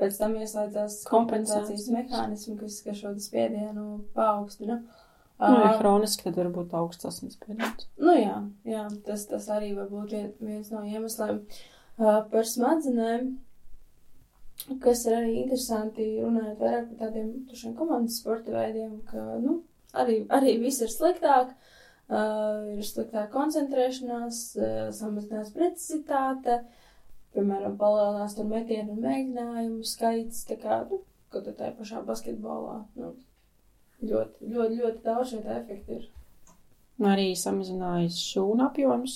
[0.00, 4.80] pēc tam ieslēdzās kompensācijas mehānismi, kas, kas šo spiedienu paaugstina.
[5.40, 7.86] Nu, ja hroniski, tad var būt augsts asinsspiediens.
[8.00, 8.34] Nu jā,
[8.68, 10.12] jā tas, tas arī var būt
[10.44, 11.40] viens no iemesliem.
[12.00, 13.32] Par smadzenēm,
[14.84, 19.62] kas ir arī interesanti runājot vairāk par tādiem tušiem komandas sporta veidiem, ka, nu,
[19.96, 21.54] arī, arī viss ir sliktāk.
[21.54, 21.69] Uh,
[22.10, 26.60] uh, ir sliktāka koncentrēšanās, uh, samazinās precizitāte,
[27.34, 32.80] piemēram, palielinās tur metienu un mēģinājumu skaits, tā kā, nu, kaut kā tā pašā basketbolā.
[32.98, 33.14] Nu,
[34.02, 36.08] ļoti, ļoti, ļoti daudz šeit efekti ir.
[37.10, 39.14] Arī samazinājis šūnu apjoms,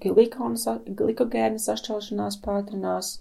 [0.00, 3.12] glikogēna sašķelšanās pātrinās,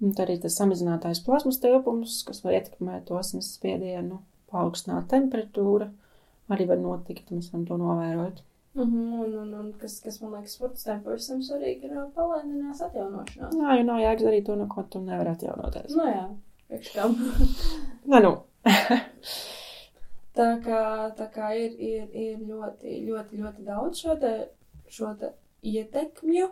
[0.00, 5.90] un arī tas samazinātājs plasmas tilpums, kas var ietekmēt to asins spiedienu, paaugstināt temperatūru
[6.52, 8.42] arī var notikt, mēs varam to novērot.
[8.76, 13.54] Mhm, -huh, un, un, un kas, kas man liekas, sportistiem pavisam svarīgi ir palēninās atjaunošanās.
[13.56, 15.94] Jā, jo nav jēgas darīt to, no ko tu nevari atjaunoties.
[15.96, 16.26] Nu jā,
[16.68, 17.16] priekš kam.
[18.10, 18.32] Nē, nu.
[20.38, 20.82] tā kā,
[21.16, 24.32] tā kā ir, ir, ir ļoti, ļoti, ļoti daudz šo te,
[24.88, 25.32] šo te
[25.62, 26.48] ietekmju,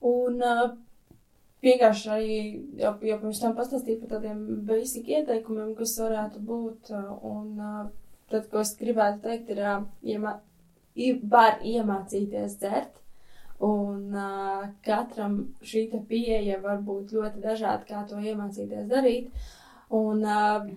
[0.00, 0.66] un uh,
[1.62, 2.34] vienkārši arī
[2.78, 6.92] jau, jau pirms tam pastāstīt par tādiem basic ieteikumiem, kas varētu būt,
[7.34, 7.88] un uh,
[8.30, 9.62] tad, ko es gribētu teikt, ir,
[10.14, 10.38] iemā,
[11.34, 12.94] var iemācīties dzert.
[13.64, 19.32] Un uh, katram šī pieeja var būt ļoti dažāda, kā to iemācīties darīt.
[19.90, 20.68] Un uh,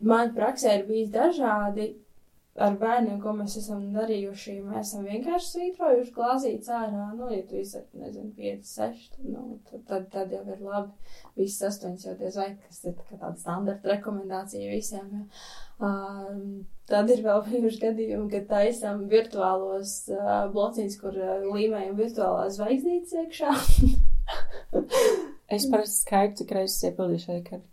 [0.00, 1.90] man praksē ir bijis dažādi
[2.60, 4.58] ar bērniem, ko mēs esam darījuši.
[4.66, 7.06] Mēs esam vienkārši svītrojuši glāzītes ārā.
[7.16, 11.16] Nu, ja tu izsaki, nezinu, 5, 6, tad, nu, tad, tad, tad jau ir labi.
[11.38, 15.08] Viss 8 jau diez vai, kas ir tā tāda standarta rekomendācija visiem.
[15.16, 15.24] Ja.
[15.82, 16.36] Uh,
[16.90, 23.16] tad ir vēl bijuši gadījumi, kad taisām virtuālos uh, blociņus, kur uh, līmējam virtuālās zvaigznītes
[23.24, 23.56] iekšā.
[25.56, 27.71] es parasti skaitu, cik reizes iepildīju šai kartē.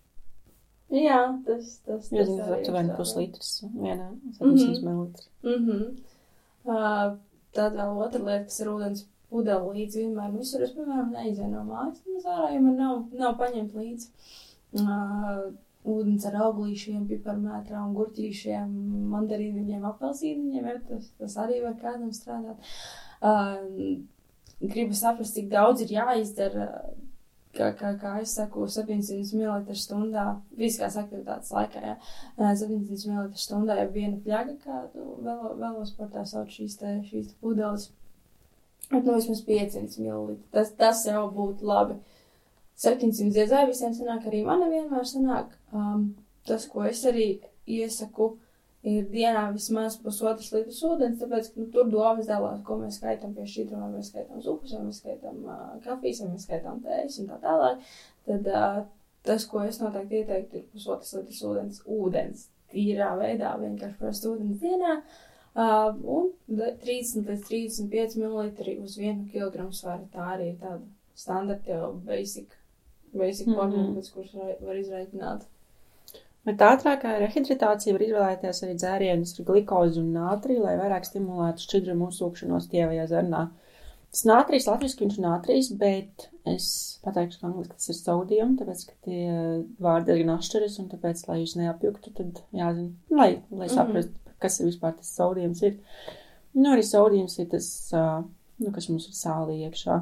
[0.89, 5.03] Jā, tas, tas, tas ir aptuveni puslitrs vienā 700 ml.
[5.45, 5.83] Mm -hmm.
[6.65, 7.17] uh,
[7.53, 10.63] tad vēl otra lieta, kas ir ūdens pudeli līdzi vienmēr visur.
[10.65, 14.09] Es, piemēram, neizēju no mājas, nemaz ārā, ja man nav, nav paņemt līdzi.
[14.79, 15.51] Uh,
[15.89, 18.71] ūdens ar auglīšiem, piparmētrā un gurķīšiem,
[19.13, 22.57] mandarīniņiem, apelsīniņiem, ja, tas, tas arī var kādam strādāt.
[23.21, 24.01] Uh,
[24.59, 26.69] gribu saprast, cik daudz ir jāizdara
[27.57, 30.25] kā, kā, kā es saku, 700 ml stundā,
[30.57, 31.95] fiziskās aktivitātes laikā, ja,
[32.37, 37.39] 700 ml stundā jau viena pļaga, kā tu velo, velosportā sauc šīs te, šīs te
[37.41, 37.89] pudeles.
[38.89, 40.39] Bet, nu, vismaz 500 ml.
[40.53, 41.99] Tas, tas jau būtu labi.
[42.79, 45.51] 700 dziedzāji visiem sanāk, arī man nevienmēr sanāk.
[45.75, 46.13] Um,
[46.47, 47.27] tas, ko es arī
[47.69, 48.31] iesaku,
[48.87, 53.33] ir dienā vismaz pusotras litras ūdens, tāpēc, ka nu, tur domas dalās, ko mēs skaitām
[53.35, 57.19] pie šķidruma, vai mēs skaitām zupas, vai mēs skaitām uh, kafijas, vai mēs skaitām tējas
[57.19, 57.89] un tā tālāk.
[58.29, 58.77] Tad uh,
[59.27, 64.63] tas, ko es noteikti ieteiktu, ir pusotras litras ūdens, ūdens tīrā veidā, vienkārši parasti ūdens
[64.63, 65.01] dienā.
[65.59, 68.51] Uh, un 30 līdz 35 ml
[68.85, 70.05] uz 1 kg svara.
[70.13, 70.85] Tā arī ir tāda
[71.19, 72.53] standarta jau basic,
[73.11, 73.57] basic mm -hmm.
[73.57, 75.47] formula, pēc kuras var, var izreikināt.
[76.49, 82.07] Bet ātrākā rehidratācija var izvēlēties arī dzērienus ar glikozi un nātriju, lai vairāk stimulētu šķidrumu
[82.09, 83.43] uzsūkšanos tievajā zarnā.
[84.09, 86.69] Tas nātrijs latviski viņš ir nātrijs, bet es
[87.05, 89.19] pateikšu, ka angliski tas ir sodījums, tāpēc, ka tie
[89.85, 93.75] vārdi diezgan atšķiras, un tāpēc, lai jūs neapjuktu, tad jāzina, lai, lai mhm.
[93.75, 94.39] saprastu, mm -hmm.
[94.41, 95.77] kas ir vispār tas sodījums ir.
[96.57, 100.01] Nu, arī sodījums ir tas, nu, kas mums ir sālī iekšā.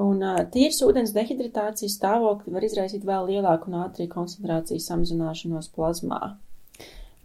[0.00, 0.22] Un
[0.54, 6.20] tīrs ūdens dehidratācijas stāvokli var izraisīt vēl lielāku nātrija koncentrācijas samazināšanos plazmā.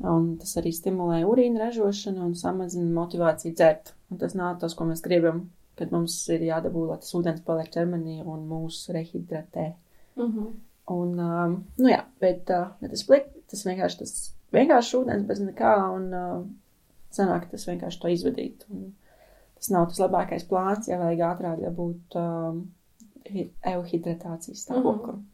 [0.03, 3.93] Un tas arī stimulē urīna ražošanu un samazina motivāciju dzert.
[4.11, 5.45] Un tas nav tas, ko mēs gribam,
[5.79, 9.71] kad mums ir jādabū, lai tas ūdens paliek ķermenī un mūs rehidratē.
[10.17, 10.51] Mm -hmm.
[10.87, 14.13] Un, um, nu jā, bet uh, ja tas plikt, tas vienkārši tas
[14.55, 16.45] vienkārši ūdens bez nekā un uh,
[17.11, 18.63] sanāk tas vienkārši to izvadīt.
[18.71, 18.93] Un,
[19.57, 22.61] tas nav tas labākais plāns, ja vajag ātrāk dabūt um,
[23.27, 25.13] euhidratācijas stāvokli.
[25.13, 25.33] Mm -hmm.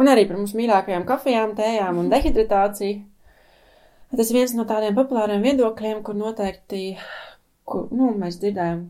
[0.00, 3.02] Un arī par mums mīļākajām kafijām, tējām un dehidratāciju.
[4.16, 6.96] Tas ir viens no tādiem populāriem viedokļiem, kur noteikti,
[7.64, 8.82] kur, nu, mēs dzirdējam,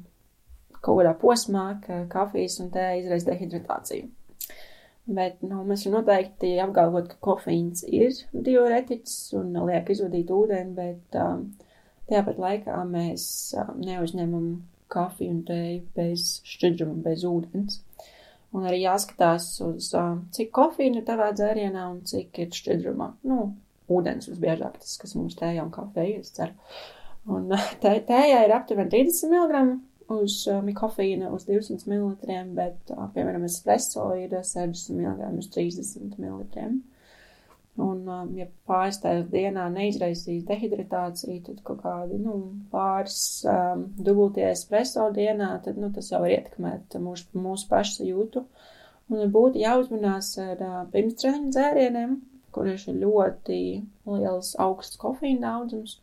[0.81, 4.09] kaut kādā posmā, ka kafijas un tēja izraisa dehidratāciju.
[5.13, 11.19] Bet nu, mēs varam noteikti apgalvot, ka kofīns ir diuretiķis un liek izvadīt ūdeni, bet
[11.19, 11.49] um,
[12.11, 13.25] tajā pat laikā mēs
[13.79, 14.49] neuzņemam
[14.93, 17.81] kafiju un tēju bez šķidruma, bez ūdens.
[18.53, 19.89] Un arī jāskatās uz,
[20.37, 23.15] cik kofīna ir tavā dzērienā un cik ir šķidrumā.
[23.29, 23.47] Nu,
[23.93, 26.53] ūdens visbiežāk tas, kas mums tējā un kafija izdzer.
[27.33, 27.49] Un
[27.83, 29.63] tē, tējā ir aptuveni 30 mg
[30.13, 32.17] uz um, kofīna uz 200 ml,
[32.57, 36.45] bet, uh, piemēram, espresso ir 60 mg uz 30 ml.
[37.81, 42.35] Un, um, ja pāris tajā dienā neizraisīs dehidratāciju, tad kaut kādi, nu,
[42.73, 43.17] pāris
[43.49, 48.45] um, dubultie espresso dienā, tad, nu, tas jau var ietekmēt mūsu, mūsu pašu jūtu.
[49.09, 52.15] Un būtu jāuzmanās ar uh, pirmstreniņu dzērieniem,
[52.53, 53.59] kurš ir ļoti
[54.05, 55.97] liels augsts kofīna daudzums,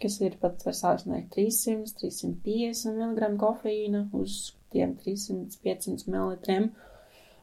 [0.00, 4.38] kas ir pat var sasniegt 300, 350 mg kofīna uz
[4.70, 6.70] tiem 300-500 ml.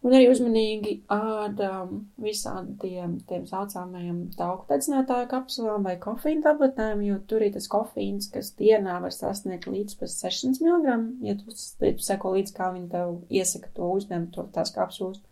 [0.05, 7.17] Un arī uzmanīgi ar um, visādiem tiem saucamajiem tauku dedzinātāju kapsulām vai kofīna tabletēm, jo
[7.29, 11.95] tur ir tas kofīns, kas dienā var sasniegt līdz pat 600 mg, ja tu, ja
[11.97, 15.23] tu seko līdz, kā viņi tev iesaka to uzņemt, to tās kapsulas.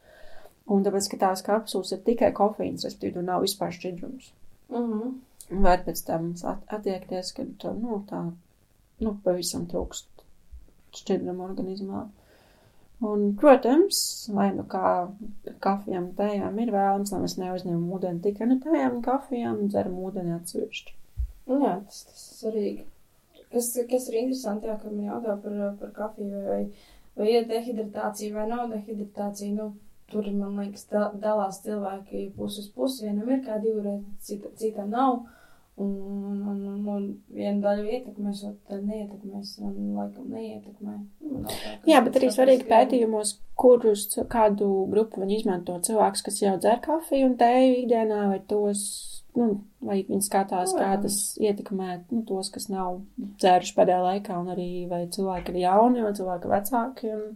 [0.66, 4.32] Un tāpēc, ka tās kapsulas ir tikai kofīns, respektīvi, tur nav vispār šķidrums.
[4.74, 5.16] Mm -hmm.
[5.62, 7.44] Var pēc tam at attiekties, ka,
[7.78, 8.24] nu, tā,
[9.00, 10.26] nu, pavisam trūkst
[10.96, 12.08] šķidrumu organismā.
[13.04, 13.98] Un, protams,
[14.32, 15.10] vai nu kā
[15.64, 20.36] kafijām, tējām ir vēlams, lai mēs neuzņemam ūdeni tikai no tējām un kafijām, dzeram ūdeni
[20.38, 20.96] atsevišķi.
[21.52, 22.86] Nu jā, tas, tas svarīgi.
[23.52, 26.62] Kas, kas ir interesanti, jā, ka man jautā par, par kafiju vai,
[27.20, 29.52] vai ir dehidratācija vai nav dehidratācija.
[29.60, 29.68] Nu,
[30.12, 33.06] tur, man liekas, da, dalās cilvēki pusi uz pusi.
[33.10, 35.26] Vienam ir kā diurēta, cita, citam nav.
[35.76, 35.90] Un,
[36.48, 40.94] un, un, un, viena daļa ietekmēs, otra neietekmēs, un laikam neietekmē.
[41.28, 46.56] Nu, tā, Jā, bet arī svarīgi pētījumos, kurus kādu grupu viņi izmanto cilvēkus, kas jau
[46.64, 48.86] dzer kafiju un tēju ikdienā, vai tos,
[49.36, 49.50] nu,
[49.84, 53.02] vai viņi skatās, Nu, kā tas ietekmē, nu, tos, kas nav
[53.44, 57.36] dzēruši pēdējā laikā, un arī vai cilvēki ir jauni, vai cilvēki vecāki, un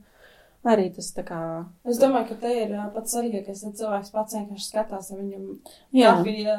[0.67, 1.39] arī tas tā kā,
[1.87, 5.45] Es domāju, ka te ir ā, pats svarīgākais, ja cilvēks pats vienkārši skatās, ja viņam
[5.95, 6.57] jā, kafija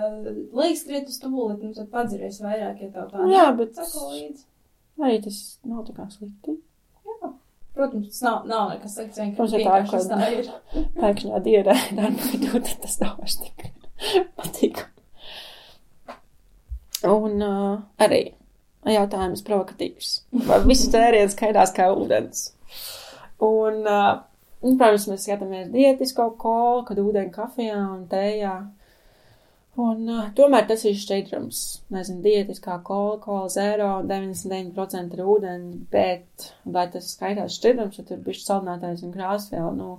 [0.56, 4.44] liekas kriet uz tūlīt, nu tad padziries vairāk, ja tev tā Jā, bet- Sako līdzi.
[5.04, 6.56] arī tas nav tā kā slikti.
[7.74, 10.48] Protams, tas nav, nav nekas slikts, Protams, vienkārši ja tā tā ir.
[11.00, 13.68] Pēkšņā dienā darba vidū, tad tas nav vairs tik
[14.40, 14.96] patīkami.
[17.08, 18.18] Un uh, arī
[18.90, 20.10] jautājums provokatīvs.
[20.48, 22.42] Vai visu tērienu skaidrs kā ūdens?
[23.40, 24.20] Un, uh,
[24.60, 28.54] un, protams, mēs skatāmies dietisko kolu, kad ūdeni kafijā un tējā.
[29.80, 31.60] Un uh, tomēr tas ir šķidrums.
[31.94, 38.20] Nezinu, dietiskā kola, kola 0, 99% ir ūdens, bet, lai tas skaitās šķidrums, tad tur
[38.26, 39.72] bišķi saldinātājs un krāsviela.
[39.78, 39.94] Nu,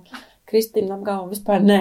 [0.52, 1.80] Kristīna apgalvo vispār nē.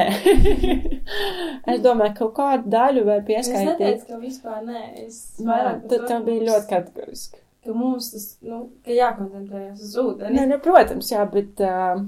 [1.73, 3.71] es domāju, ka kaut kādu daļu var Es pieskaitīt.
[3.73, 7.41] neteicu, ka vispār nē, es Jā, vairāk tad ka bija ļoti kategoriski.
[7.61, 10.33] Ka mums tas, nu, ka jākoncentrējas uz ūdeni.
[10.33, 12.01] Nē, nu, protams, jā, bet uh,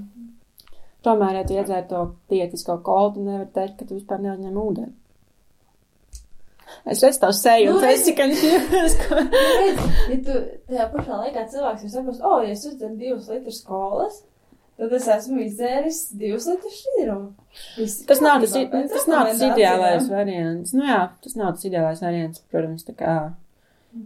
[1.06, 2.02] tomēr, ja tu iedzēri to
[2.32, 4.94] dietisko kolu, tu nevari teikt, ka tu vispār neuzņem ūdeni.
[6.90, 8.96] Es redzu tavu seju, Nu, un tu esi konfūzs.
[9.14, 10.38] Redz, ja tu
[10.68, 14.18] tajā pašā laikā cilvēks ir saprast, o, ja es uzderu divus litrus kolas,
[14.80, 17.30] tad es esmu izdzēris divus litrus šķidrumu.
[18.10, 20.74] Tas nav tas, pēc tas, nav tas ideālais variants.
[20.76, 23.14] Nu jā, tas nav tas ideālais variants, protams, tā kā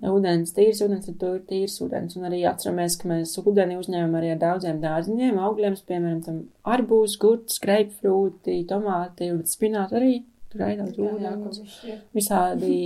[0.09, 2.17] ūdens, tīrs ūdens ir tur tīrs ūdens.
[2.19, 7.17] Un arī atceramies, ka mēs ūdeni uzņēmam arī ar daudziem dārziņiem, augļiem, piemēram, tam arbūs,
[7.23, 10.13] gurts, greipfrūti, tomāti, un spināti arī.
[10.49, 11.81] Tur arī daudz ūdens.
[11.85, 11.97] ir.
[12.17, 12.77] visādi,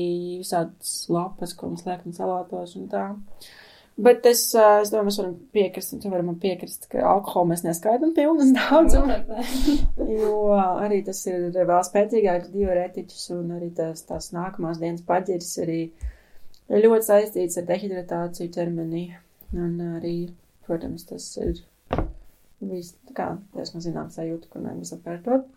[0.43, 3.11] visādas lapas, ko mēs liekam salātos un tā.
[4.03, 7.63] Bet es, es domāju, mēs varam piekrist, un tu varam piekrist, ka alkoholu mēs
[8.17, 10.15] pilnas daudzumu, Noteikti nē.
[10.17, 15.83] jo arī tas ir vēl spēcīgāks diuretiķis, un arī tas, tās nākamās dienas paģiris arī
[16.79, 19.05] ir ļoti saistīts ar dehidratāciju ķermenī,
[19.57, 20.17] un arī,
[20.67, 21.61] protams, tas ir
[22.63, 25.49] viss, kā, diezgan zinām sajūta, kur mēs apkārtot.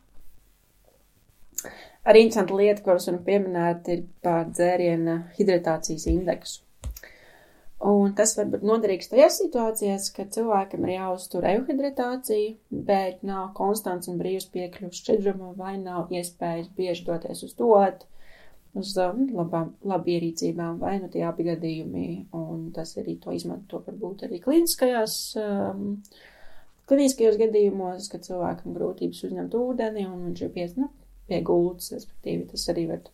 [2.05, 6.61] Arī interesanta lieta, ko es varu pieminēt, ir par dzēriena hidratācijas indeksu.
[7.85, 14.09] Un tas var būt noderīgs tajās situācijās, kad cilvēkam ir jāuztur euhidratācija, bet nav konstants
[14.09, 18.07] un brīvs piekļuvs šķidruma vai nav iespējas bieži doties uz toaletu,
[18.79, 22.05] uz labām, labi ierīcībām vai nu tie abi gadījumi.
[22.35, 25.99] Un tas arī to izmanto varbūt arī kliniskajās, um,
[26.89, 30.91] kliniskajos gadījumos, kad cilvēkam grūtības uzņemt ūdeni un viņš ir pies, nu,
[31.29, 33.05] pie gultas, respektīvi tas arī var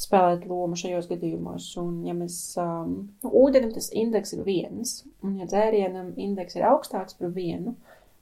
[0.00, 1.70] spēlēt lomu šajos gadījumos.
[1.80, 6.68] Un, ja mēs, um, nu, ūdenim tas indeks ir viens, un ja dzērienam indeks ir
[6.68, 7.74] augstāks par vienu,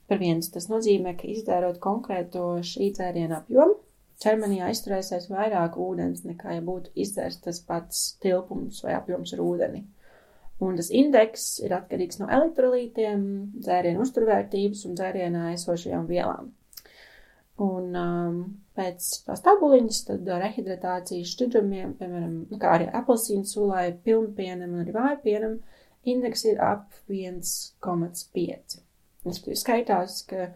[0.09, 3.77] par viens, tas nozīmē, ka izdzērot konkrēto šī dzēriena apjomu,
[4.23, 9.85] ķermenī aizturēsies vairāk ūdens, nekā ja būtu izdzērts tas pats tilpums vai apjoms ar ūdeni.
[10.65, 13.21] Un tas indeks ir atkarīgs no elektrolītiem,
[13.63, 16.51] dzērienu uzturvērtības un dzērienā esošajām vielām.
[17.63, 18.41] Un um,
[18.79, 24.95] pēc tās tabuliņas, tad rehidratācijas šķidrumiem, piemēram, nu, kā arī apelsīnu sulai, pilnpienam un arī
[24.95, 25.57] vājpienam,
[26.07, 28.79] indeks ir ap 1,5.
[29.25, 30.51] Tas skaitās, ka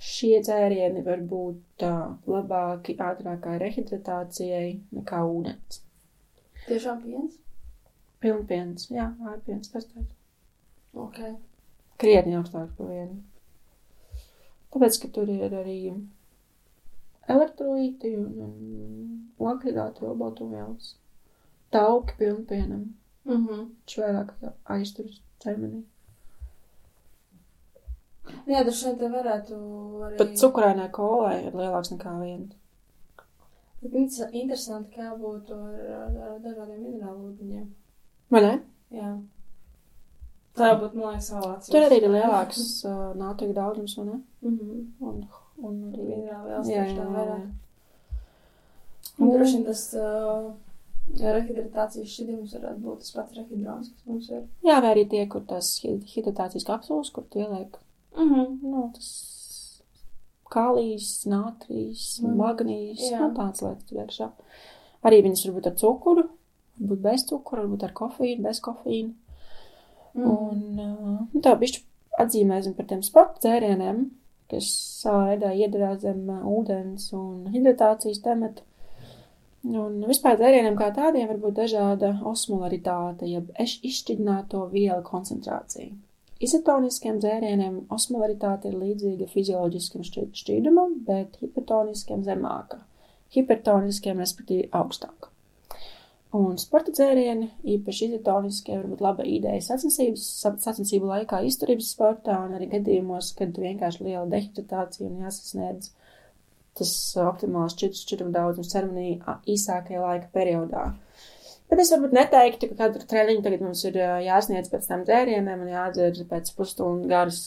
[0.00, 5.80] šie dzērieni var būt uh, labāki ātrākai rehidratācijai nekā ūdens.
[6.64, 7.38] Tiešām piens?
[8.24, 10.14] Pilnpiens, jā, vājpiens, tas tāds.
[10.94, 11.20] Ok.
[12.00, 13.20] Krietni augstāks par vienu.
[14.74, 15.78] Tāpēc, ka tur ir arī
[17.30, 20.94] elektrolīti un, un ogļhidrāti olbaltumvielas.
[21.74, 22.92] Tauki pilnpienam.
[23.28, 23.40] Mhm.
[23.40, 24.32] Mm Viņš vairāk
[24.74, 25.84] aizturas ķermenī.
[28.50, 29.58] Jā, tur šeit varētu
[30.06, 30.16] arī.
[30.20, 32.52] Pat cukurainai kolai ir lielāks nekā viens.
[33.84, 37.66] Inter- Interesanti, kā būtu ar, ar, ar dažādiem minerālu ūdeņiem.
[38.32, 38.52] Vai ne?
[38.96, 39.10] Jā.
[40.56, 41.72] Tā būtu, man liekas, vēl atsevišķi.
[41.74, 44.20] Tur arī ir lielāks uh, nātrija daudzums, vai ne?
[44.46, 44.80] Mhm.
[45.10, 45.20] Un,
[45.68, 47.44] un arī Minerāli Jā, tieši tā vairāk.
[49.20, 50.46] Un droši vien tas uh,
[51.20, 54.46] rehidratācijas šķidrums varētu būt tas pats rehidrons, kas mums ir.
[54.66, 57.76] Jā, vai arī tie, kur tas hid- hidratācijas kapsulas, kur tu ieliek,
[58.16, 58.58] Mhm.
[58.62, 59.82] nu, tas
[60.54, 62.36] kālijs, nātrijas, Mhm.
[62.38, 63.20] magnīs, Jā.
[63.20, 64.30] nu, tāds lietas iekšā.
[65.04, 66.28] Arī viņas varbūt ar cukuru,
[66.80, 69.12] varbūt bez cukura, varbūt ar kofīnu, bez kofīna.
[70.14, 70.26] Mhm.
[70.26, 71.82] Un uh, tā bišķi
[72.20, 74.10] atzīmēsim par tiem sporta dzērieniem,
[74.48, 74.68] kas
[75.02, 78.62] savā veidā iedarās zem ūdens un hidratācijas temata.
[79.64, 85.90] Un vispār dzērieniem kā tādiem var būt dažāda osmolaritāte, jeb izšķidrināto vielu koncentrācija.
[86.42, 92.80] Izotoniskiem dzērieniem osmolaritāte ir līdzīga fizioloģiskam šķi- šķīdumam, bet hipertoniskiem zemāka.
[93.36, 95.30] Hipertoniskiem, respektīvi, augstāka.
[96.34, 102.66] Un sporta dzērieni, īpaši izotoniskie, var būt laba ideja sacensību laikā izturības sportā un arī
[102.72, 105.92] gadījumos, kad vienkārši liela dehidratācija un jāsasniedz
[106.74, 110.88] tas uh, optimāls šķidrums šķidrum daudzums ceremonī a- īsākajā laika periodā.
[111.72, 115.70] Bet es varbūt neteiktu, ka katru treniņu tagad mums ir jāsniedz pēc tam dzērieniem un
[115.72, 117.38] jādzer pēc pusstundu garas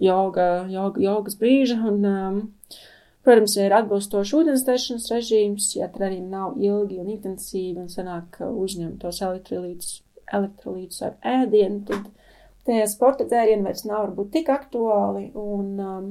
[0.00, 1.76] joga, joga, jogas brīža.
[1.90, 2.40] Un, um,
[3.26, 8.30] protams, ja ir atbilstošs ūdens dzeršanas režīms, ja treniņi nav ilgi un intensīvi un sanāk
[8.38, 10.00] ka uzņem tos elektrolītus,
[10.40, 12.08] elektrolītus ar ēdienu, tad
[12.66, 16.08] tie sporta dzērieni vairs nav varbūt tik aktuāli un um,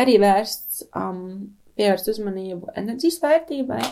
[0.00, 1.50] arī vērsts um,
[1.80, 3.82] pievērst uzmanību enerģijas vērtībai,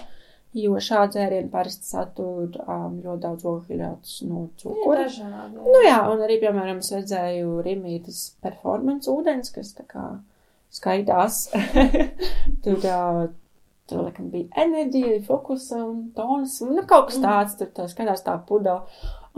[0.56, 5.04] jo šādi dzērieni parasti satur um, ļoti daudz ogļhidrātus no cukura.
[5.04, 5.60] dažādi.
[5.60, 10.06] Nu jā, un arī, piemēram, es redzēju Rimītas performance ūdens, kas tā kā
[10.74, 11.46] skaidās.
[12.64, 13.22] tur, uh,
[13.88, 18.24] tur, laikam, bija enerģija, fokusa un tonas, un nu, kaut kas tāds, tur tā skaidās
[18.26, 18.80] tā pudā.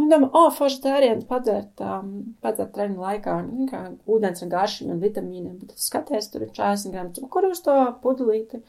[0.00, 4.52] Un domā, o, oh, forši dzēriens padzert, um, padzert treniņu laikā, un kā ūdens ar
[4.54, 8.62] garšiem un vitamīniem, bet skaties, tur ir 40 gramu cukuru uz to pudelīti.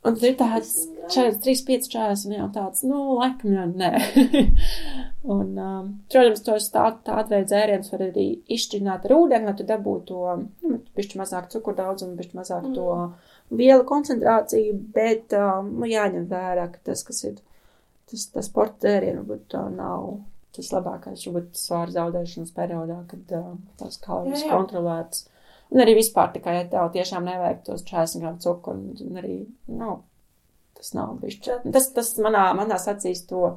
[0.00, 0.70] Un tad ir tāds
[1.12, 3.90] 4, 3, 5, 40, jā, un tāds, nu, laikam jau nē.
[5.34, 8.24] un, um, protams, tos tā, tādu veidu dzērienus var arī
[8.56, 12.78] izšķirināt ar ūdeni, lai tu dabūtu to, nu, pišķi mazāk cukuru daudzumu, pišķi mazāk mm.
[12.78, 17.36] to vielu koncentrāciju, bet, um, nu, jāņem vērā, ka tas, kas ir,
[18.08, 20.14] tas, tas sporta dzērienu, varbūt tā nav
[20.56, 25.28] tas labākais, varbūt svāra zaudēšanas periodā, kad uh, tās kalorijas kontrolētas.
[25.70, 29.36] Un arī vispār tikai, ja tev tiešām nevajag tos 40 gramu cukuru, un arī,
[29.70, 30.00] nu,
[30.78, 31.60] tas nav bišķi.
[31.70, 33.52] Tas, tas manā, manā acīs to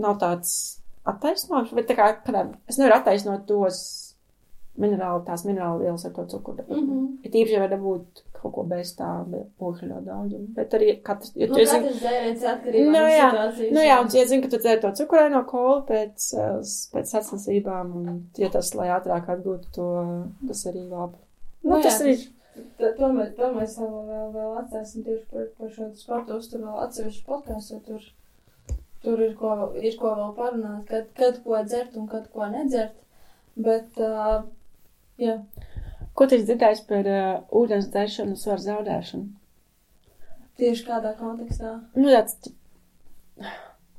[0.00, 0.54] nav tāds
[1.10, 3.82] attaisnojums, bet tā kā, kādā, es nevaru attaisnot tos
[4.80, 6.64] minerāli, tās minerāli vielas ar to cukuru.
[6.68, 6.88] Mm.
[6.88, 7.06] -hmm.
[7.24, 10.48] Ir tīpaši, ja var dabūt kaut ko bez tā, bet ogļu daudzumu.
[10.56, 13.72] Bet arī katrs, jo Nu, tu zini, katrs dzēriens atkarībā Nu no situācijas.
[13.76, 17.94] Nu jā, un ja zini, ka tu dzer to cukuraino kolu pēc, eh, pēc sacensībām,
[18.00, 19.88] un ja tas, lai ātrāk atgūtu to,
[20.48, 21.20] tas arī labi.
[21.62, 22.18] Nu, Nu tas jā, arī,
[22.80, 27.26] To mēs, to mēs vēl, vēl, atstāsim tieši par, par šo sporta uzturu vēl atsevišķu
[27.28, 28.06] podkāstu, tur,
[29.04, 32.96] tur ir, ko, ir ko vēl parunāt, kad, kad ko dzert un kad ko nedzert.
[33.60, 34.42] Bet, uh,
[35.20, 35.36] jā,
[36.14, 37.28] ko tu esi dzirdējis par uh,
[37.60, 39.28] ūdens dzeršanu un svaru zaudēšanu?
[40.60, 41.76] tieši kādā kontekstā.
[41.96, 42.52] Nu, tāds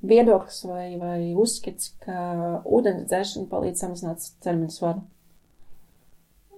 [0.05, 2.17] viedoklis vai, vai uzskats, ka
[2.65, 5.03] ūdens dzeršana palīdz samazināt ķermeņa svaru.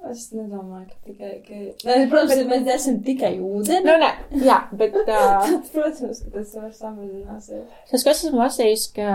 [0.04, 1.30] Es nedomāju, ka tikai.
[1.45, 1.58] Ka...
[1.88, 3.86] Nē, protams, ja mēs dzersim tikai ūdeni.
[3.88, 4.12] Nu, nē,
[4.43, 4.97] jā, bet.
[5.04, 7.64] Uh, protams, ka tas var samazināties.
[7.88, 9.14] Tas, ko es esmu lasījis, ka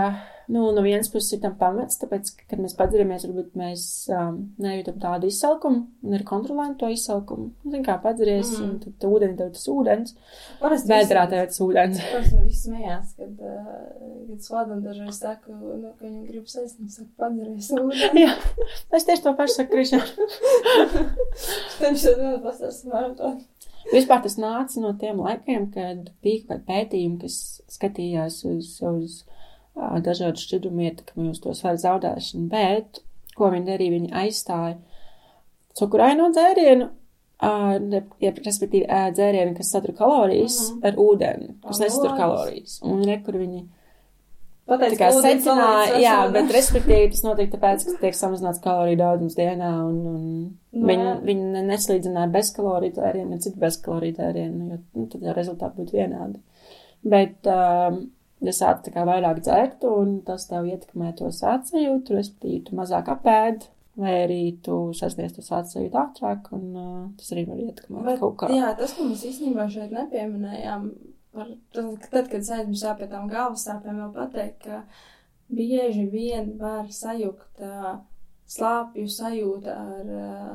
[0.49, 3.83] nu, no vienas puses ir tam pamats, tāpēc, ka, kad mēs padzeramies, varbūt mēs
[4.13, 7.51] um, nejūtam tādu izsalkumu un arī kontrolējam to izsalkumu.
[7.61, 8.65] Nu, Zini, kā padzeries, Mm.
[8.65, 10.15] un tad ūdeni tev tas ūdens,
[10.59, 12.01] Parasti vēdrā tev tas ūdens.
[12.01, 16.89] Parasti viss smējās, kad, uh, kad slādam dažreiz saku, nu, ka viņam grib sēst, un
[16.89, 18.25] saka, padzeries ūdeni.
[18.25, 18.33] Jā,
[18.97, 20.01] es tieši to pašu saku, Krišā.
[21.79, 23.45] Tad viņš jau pastāstīja maratonu.
[23.93, 27.37] Vispār tas nāca no tiem laikiem, kad bija kaut kādi pētījumi, kas
[27.71, 29.38] skatījās uz, uz uh,
[30.05, 33.01] dažādu šķidrumu ietekmi uz to svaru zaudēšanu, bet
[33.37, 34.77] ko viņi darīja, viņi aizstāja
[35.79, 36.89] cukuraino dzērienu,
[38.19, 40.85] jeb, respektīvi dzērienu, kas satur kalorijas, Mhm.
[40.85, 42.79] ar ūdeni, kas nesatur kalorijas.
[42.83, 43.67] Un re, kur viņi
[44.69, 49.35] Pateic, tā kā secināja, jā, bet respektīvi tas notiek tāpēc, ka tiek samazināts kaloriju daudzums
[49.35, 50.25] dienā, un, un
[50.71, 55.79] Nu, viņi, viņi neslīdzināja bezkaloriju tērienu, ne citu bezkaloriju tērienu, jo nu, tad jau rezultāti
[55.81, 56.37] būtu vienādi.
[57.03, 58.11] Bet, um,
[58.45, 63.11] ja sāc tā kā vairāk dzert, un tas tev ietekmē to sācējūtu, respektīvi tu mazāk
[63.11, 63.67] apēd,
[63.99, 68.37] vai arī tu sasniedz to sācējūtu ātrāk, un uh, tas arī var ietekmēt Bet, kaut
[68.39, 68.51] kā.
[68.55, 70.89] jā, tas, ko mēs īstenībā šeit nepieminējām,
[71.35, 74.83] par, tad, tad, kad sēžam šā pie tām galvas sāpēm, vēl pateikt, ka
[75.49, 77.97] bieži vien var sajukt uh,
[78.49, 80.53] slāpju sajūta ar uh,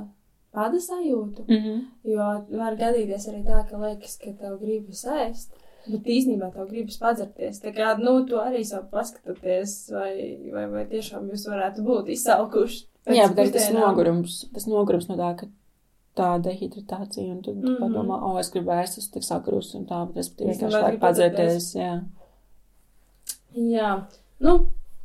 [0.54, 1.84] pāda sajūtu, Mm -hmm.
[2.14, 5.50] jo var gadīties arī tā, ka liekas, ka tev gribas ēst.
[5.84, 7.60] Bet īstenībā tev gribas padzerties.
[7.60, 10.12] Tā kā, nu, tu arī savu paskatāties, vai,
[10.54, 12.80] vai, vai tiešām jūs varētu būt izsalkuši.
[13.12, 15.50] Jā, bet tas nogurums, tas nogurums no tā, ka
[16.16, 17.66] tā dehidratācija, un tad mm.
[17.66, 17.80] -hmm.
[17.82, 21.02] padomā, o, es gribu ēst, es tik sakrus, un tā, bet es Īstenībā vienkārši gribu
[21.06, 21.94] padzēties, jā.
[23.54, 23.90] Jā,
[24.40, 24.54] nu,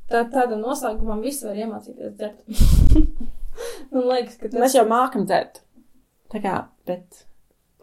[0.10, 2.40] tā, tāda noslēgumā viss var iemācīties dzert.
[3.92, 5.62] Man liekas, ka tas Mēs jau mākam dzert,
[6.32, 6.56] tā kā,
[6.88, 7.26] bet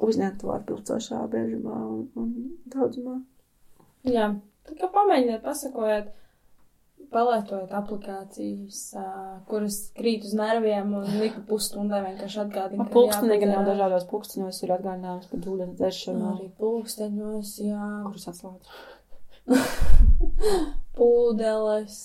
[0.02, 2.32] uzņemt to atbilstošā biežumā un, un
[2.72, 3.16] daudzumā.
[4.06, 4.30] Jā,
[4.68, 6.12] tā kā pamēģiniet, pasakojiet,
[7.12, 8.80] palietojot aplikācijas,
[9.48, 12.82] kuras krīt uz nerviem un liku pusstundai vienkārši atgādina.
[12.82, 18.28] Man pulkstenī gan jau dažādos pulksteņos ir atgādinājums par ūdens dzeršanu, Arī pulksteņos, jā, kurus
[18.32, 18.64] atslēdz.
[20.98, 21.96] pūdeles.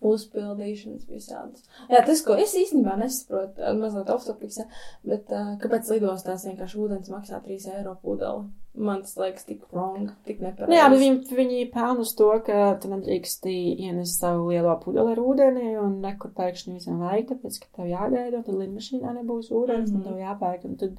[0.00, 1.66] Uzpildīšanas visādas.
[1.90, 4.64] Jā, tas, ko es īstenībā nesaprotu, ā, mazliet off-topics, ja,
[5.04, 8.46] bet uh, kāpēc lidostās vienkārši ūdens maksā 3 eiro pūdeli?
[8.80, 10.70] Man tas liekas tik wrong, tik nepareizi.
[10.70, 15.12] Nu, jā, bet viņi, viņi pelna uz to, ka tu nedrīkst ienest savu lielo pudeli
[15.12, 19.50] ar ūdeni un nekur pēkšņi visam vajag, tāpēc, ka tev jāgaida, un tad lidmašīnā nebūs
[19.50, 20.00] ūdens, mm Mhm.
[20.00, 20.04] -hmm.
[20.04, 20.64] tad tev jāpērk.
[20.64, 20.96] Un tad,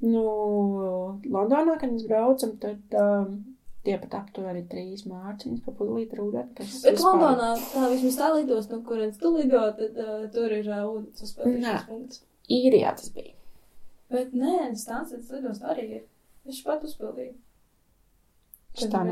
[0.00, 0.24] nu,
[1.32, 3.38] Londonā, kad mēs braucam, tad um,
[3.88, 6.20] tie pat aptuveni trīs mārciņas pa pudelīti
[6.60, 10.54] kas Bet vispār- Londonā tā vismaz tā lidos, no kurienes tu lido, tad uh, tur
[10.60, 12.22] ir uh, ūdens uzpildīšanas punkts.
[12.58, 13.34] Īrijā tas bija.
[14.12, 16.06] Bet nē, Stansets lidos arī ir.
[16.48, 17.34] Viņš pat uzpildīja.
[18.76, 19.02] Es Tad tā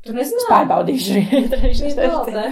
[0.00, 0.48] Tur Es nezināju.
[0.48, 1.40] pārbaudīšu arī.
[1.98, 2.44] taldē.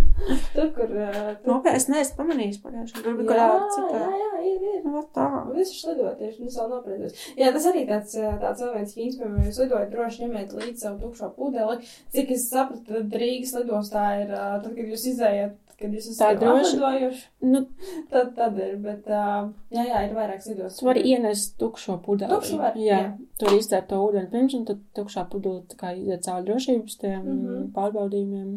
[0.56, 0.90] Tur, kur...
[0.90, 1.46] Uh, tur...
[1.46, 3.12] Nu, es neesmu pamanījis pagājušajā gadā.
[3.12, 4.00] Varbūt kādā citā.
[4.00, 4.80] jā, jā, ir, ir.
[4.88, 5.26] Nu, tā.
[5.54, 7.20] Ir lidojis tieši nu, savu nopriecos.
[7.38, 10.98] Jā, tas arī tāds, tāds vēl viens fīns, piemēram, jūs lidojat droši ņemiet līdzi savu
[11.04, 11.78] tukšo pudeli.
[12.16, 17.22] Cik es sapratu, tad Rīgas lidostā ir, tad, kad jūs izējat, kad jūs esat atlidojuši,
[17.44, 17.62] Nu,
[18.12, 20.80] tad, tad ir, bet, ā, jā, jā, ir vairākas lidostas.
[20.80, 22.32] Tu vari ienest tukšo pudeli.
[22.32, 23.00] Tukšu var, jā.
[23.02, 23.10] jā.
[23.36, 26.94] Tu vari izdzert to ūdeni pirms, un tad tukšā pudele tā kā iziet cauri drošības
[27.02, 27.38] tiem mm.
[27.44, 27.68] -hmm.
[27.76, 28.50] pārbaudījumiem.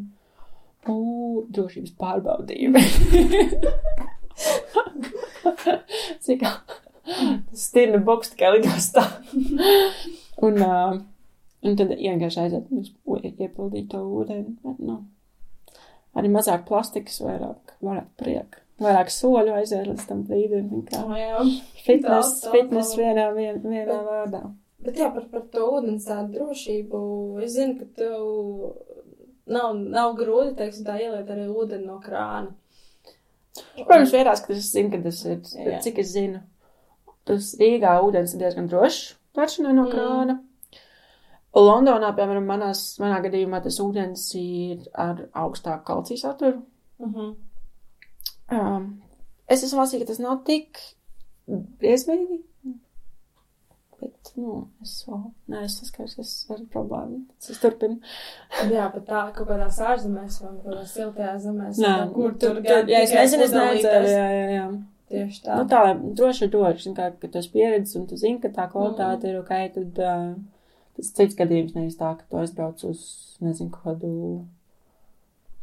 [0.90, 1.00] U,
[1.52, 2.82] drošības pārbaudījumi.
[6.26, 6.46] Cik
[7.54, 9.04] stirna boks tikai lidostā.
[10.48, 11.00] un, uh,
[11.66, 12.66] un tad vienkārši aiziet
[13.44, 14.56] iepildīt to ūdeni.
[14.64, 15.02] Bet, nu,
[16.16, 18.58] arī mazāk plastikas, vairāk, vairāk prieka.
[18.80, 20.70] Vairāk soļu aiziet līdz tam brīdim.
[20.88, 21.46] Kā Oh,
[21.84, 22.98] fitness labāk.
[22.98, 24.44] vienā, vien, vienā Bet- vārdā.
[24.82, 27.44] Bet jā, par, par to ūdens tādu drošību.
[27.44, 28.76] Es zinu, ka tev
[29.48, 32.54] nav, nav grūti, teiksim, tā ieliet arī ūdeni no krāna.
[33.76, 35.82] Protams, vienās, ka es zinu, ka tas ir, Jā.
[35.84, 36.40] cik es zinu,
[37.28, 40.40] tas Rīgā ūdens ir diezgan drošs vēršanai no Mm.
[41.56, 46.62] Londonā, piemēram, manās, manā gadījumā tas ūdens ir ar augstāku kalciju saturu.
[47.00, 47.36] Uh -huh.
[48.52, 49.02] Um,
[49.48, 50.78] es esmu lasījusi, ka tas nav tik
[51.82, 52.44] briesmīgi.
[54.00, 57.18] Bet, nu, es vēl neesmu saskārusies ar problēmu.
[57.50, 57.98] Es turpinu.
[58.76, 61.82] Jā, bet tā kaut kādās ārzemēs vai kaut kādās siltajās zemēs.
[61.84, 64.70] Nē, kur tur tur, jā, es nezinu, es nezinu, jā, jā, jā.
[65.10, 65.58] Tieši tā.
[65.58, 65.82] Nu, tā,
[66.16, 69.30] droši ir droši, kā, ka tu esi pieredzis un tu zini, ka tā kvalitāte Mm.
[69.30, 70.36] ir ok, tad uh,
[71.00, 73.04] tas cits gadījums nevis tā, ka tu aizbrauc uz,
[73.42, 74.14] nezinu, kādu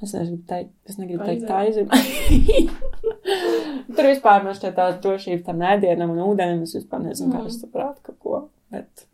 [0.02, 1.86] Es negribu teikt, es negribu teikt Aizem.
[1.88, 2.66] aizem.
[3.96, 6.66] Tur vispār man šķiet tā drošība tam ēdienam un ūdenim.
[6.66, 7.46] Es vispār nezinu, kā Mhm.
[7.48, 8.40] es saprātu kaut ko.
[8.70, 9.06] Bet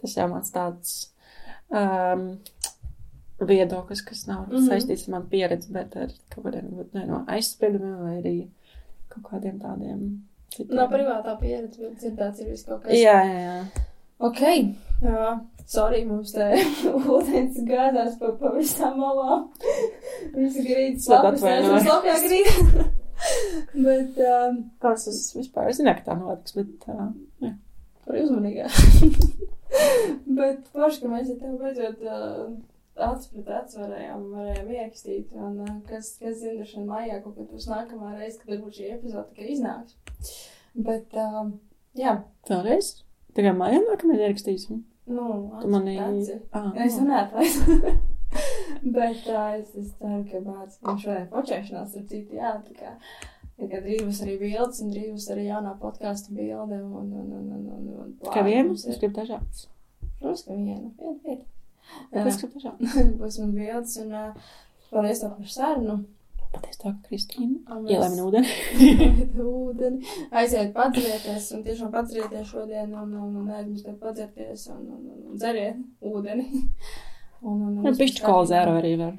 [0.00, 0.92] tas jau mans tāds
[1.74, 2.38] um,
[3.42, 4.52] viedoklis, kas nav mm.
[4.54, 4.68] -hmm.
[4.70, 8.36] saistīts ar manu pieredzi, bet ar kaut kādiem ne, no aizspriedumiem vai arī
[9.08, 10.20] kaut kādiem tādiem.
[10.54, 10.76] citiem.
[10.76, 12.92] Nav privātā pieredze, dzirdēts ir viss kaut kas.
[12.92, 13.66] Jā, jā, jā.
[14.18, 14.40] Ok,
[15.02, 15.40] jā,
[15.70, 16.48] sorry, mums te
[16.92, 19.46] ūdens gādās pa, pa visām malām.
[20.36, 22.88] Visi grīdas lapas, esmu slapjā grīdā.
[23.86, 27.04] Bet, um, Tas es vispār zinu, ka tā notiks, bet uh,
[27.42, 27.52] jā.
[28.02, 28.66] par uzmanīgā.
[30.26, 32.50] Bet, forši, ka mēs ar tevi beidzot uh,
[33.06, 35.30] acis pret acis varējām, varējām ierakstīt.
[35.38, 38.90] Un, uh, kas, kas zina, vien mājā kaut kad būs nākamā reize, kad varbūt šī
[38.96, 39.96] epizode tikai iznāks.
[40.74, 41.54] Bet, um,
[41.98, 42.18] jā,
[42.50, 42.94] vēlreiz.
[43.36, 44.82] Tagad mājā nākamajā ierakstīsim.
[45.06, 45.26] Nu,
[45.66, 45.98] manī.
[45.98, 47.04] Ah, Es ah.
[47.04, 47.92] neatradu.
[48.94, 52.94] Bet tā, es, es ceru, ka bācis mums šodien počēšanās ar citu, jā, tā kā.
[53.60, 56.80] Tā kā drīz arī bildes, un drīz arī jaunā podkāstu bilde.
[56.80, 58.72] Un, un, un, un, un, un, un Kā vienu?
[58.72, 59.66] mums Es gribu dažādas.
[60.18, 60.88] Protams, ka viena.
[60.98, 62.24] Viena, viena.
[62.24, 62.96] Es gribu dažādas.
[63.20, 64.50] būs man bildes, un uh,
[64.90, 65.98] paldies tev par sarunu.
[66.52, 68.50] Pateicu tā, Kristīna mēs- ūdeni.
[69.52, 70.02] Ūdeni,
[70.36, 75.40] aiziet padzerieties, un tiešām padzerieties šodien, un, un, un aizmirstiet padzerties, un, un, un, un
[75.40, 75.80] dzeriet
[76.12, 76.48] ūdeni.
[77.42, 79.16] Un, un, un, Nu, Pišķi kola zēro arī var.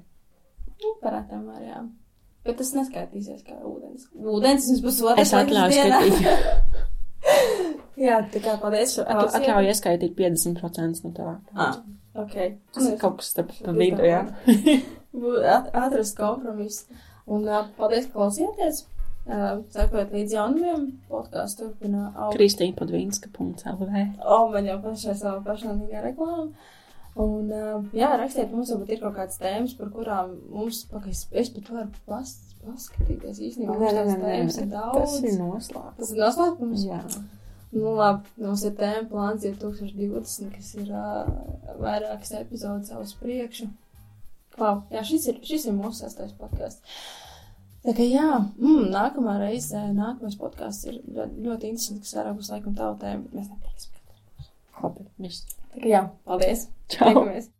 [1.02, 1.82] Parātām var, jā.
[2.48, 4.06] Bet tas neskaitīsies kā ūdens.
[4.16, 5.26] Ūdens mums būs otrs.
[5.26, 6.78] Es atļauju skaitīt.
[8.08, 8.96] jā, tā kā paldies.
[9.04, 11.34] par Atļauju ieskaitīt 50% no tā.
[11.52, 11.76] Ah,
[12.24, 12.38] ok.
[12.78, 14.22] Tas ir kaut kas starp vidu, jā.
[15.58, 16.88] At- Atrast kompromisu.
[17.32, 18.84] Un uh, paldies, ka klausījāties.
[19.24, 22.36] Uh, Sekojot līdz jaunumiem, podkāstu turpina augt.
[22.36, 24.01] Kristīna Podvīnska.lv.
[24.19, 26.49] O, man jau pašai sava personīgā reklāma.
[27.13, 31.53] Un, uh, jā, rakstiet mums, varbūt ir kaut kādas tēmas, par kurām mums, pakas, es
[31.53, 32.34] pat varu pas,
[32.65, 33.78] paskatīties īstenībā.
[33.80, 34.99] Nē, nē, nē, tēmas ir daudz.
[34.99, 36.01] Tas ir noslēpts.
[36.01, 36.86] Tas ir noslēpums.
[36.89, 36.99] Jā.
[37.74, 41.32] Nu, labi, mums ir tēma plāns 2020, kas ir uh,
[41.80, 43.69] vairākas epizodes uz priekšu.
[44.60, 46.99] Wow, jā, šis ir, šis ir mūsu sastais podkāsts.
[47.84, 48.28] Tā kā jā,
[48.60, 53.26] mm, nākamā reize, nākamais podkāsts ir ļoti, ļoti interesants, kas vairāk būs laikam tavu tēmu,
[53.26, 53.89] bet mēs neteiksim.
[54.84, 55.43] Labi, viss.
[55.74, 56.68] Tā kā jā, paldies!
[56.93, 57.10] Čau!
[57.10, 57.51] Tiekamies!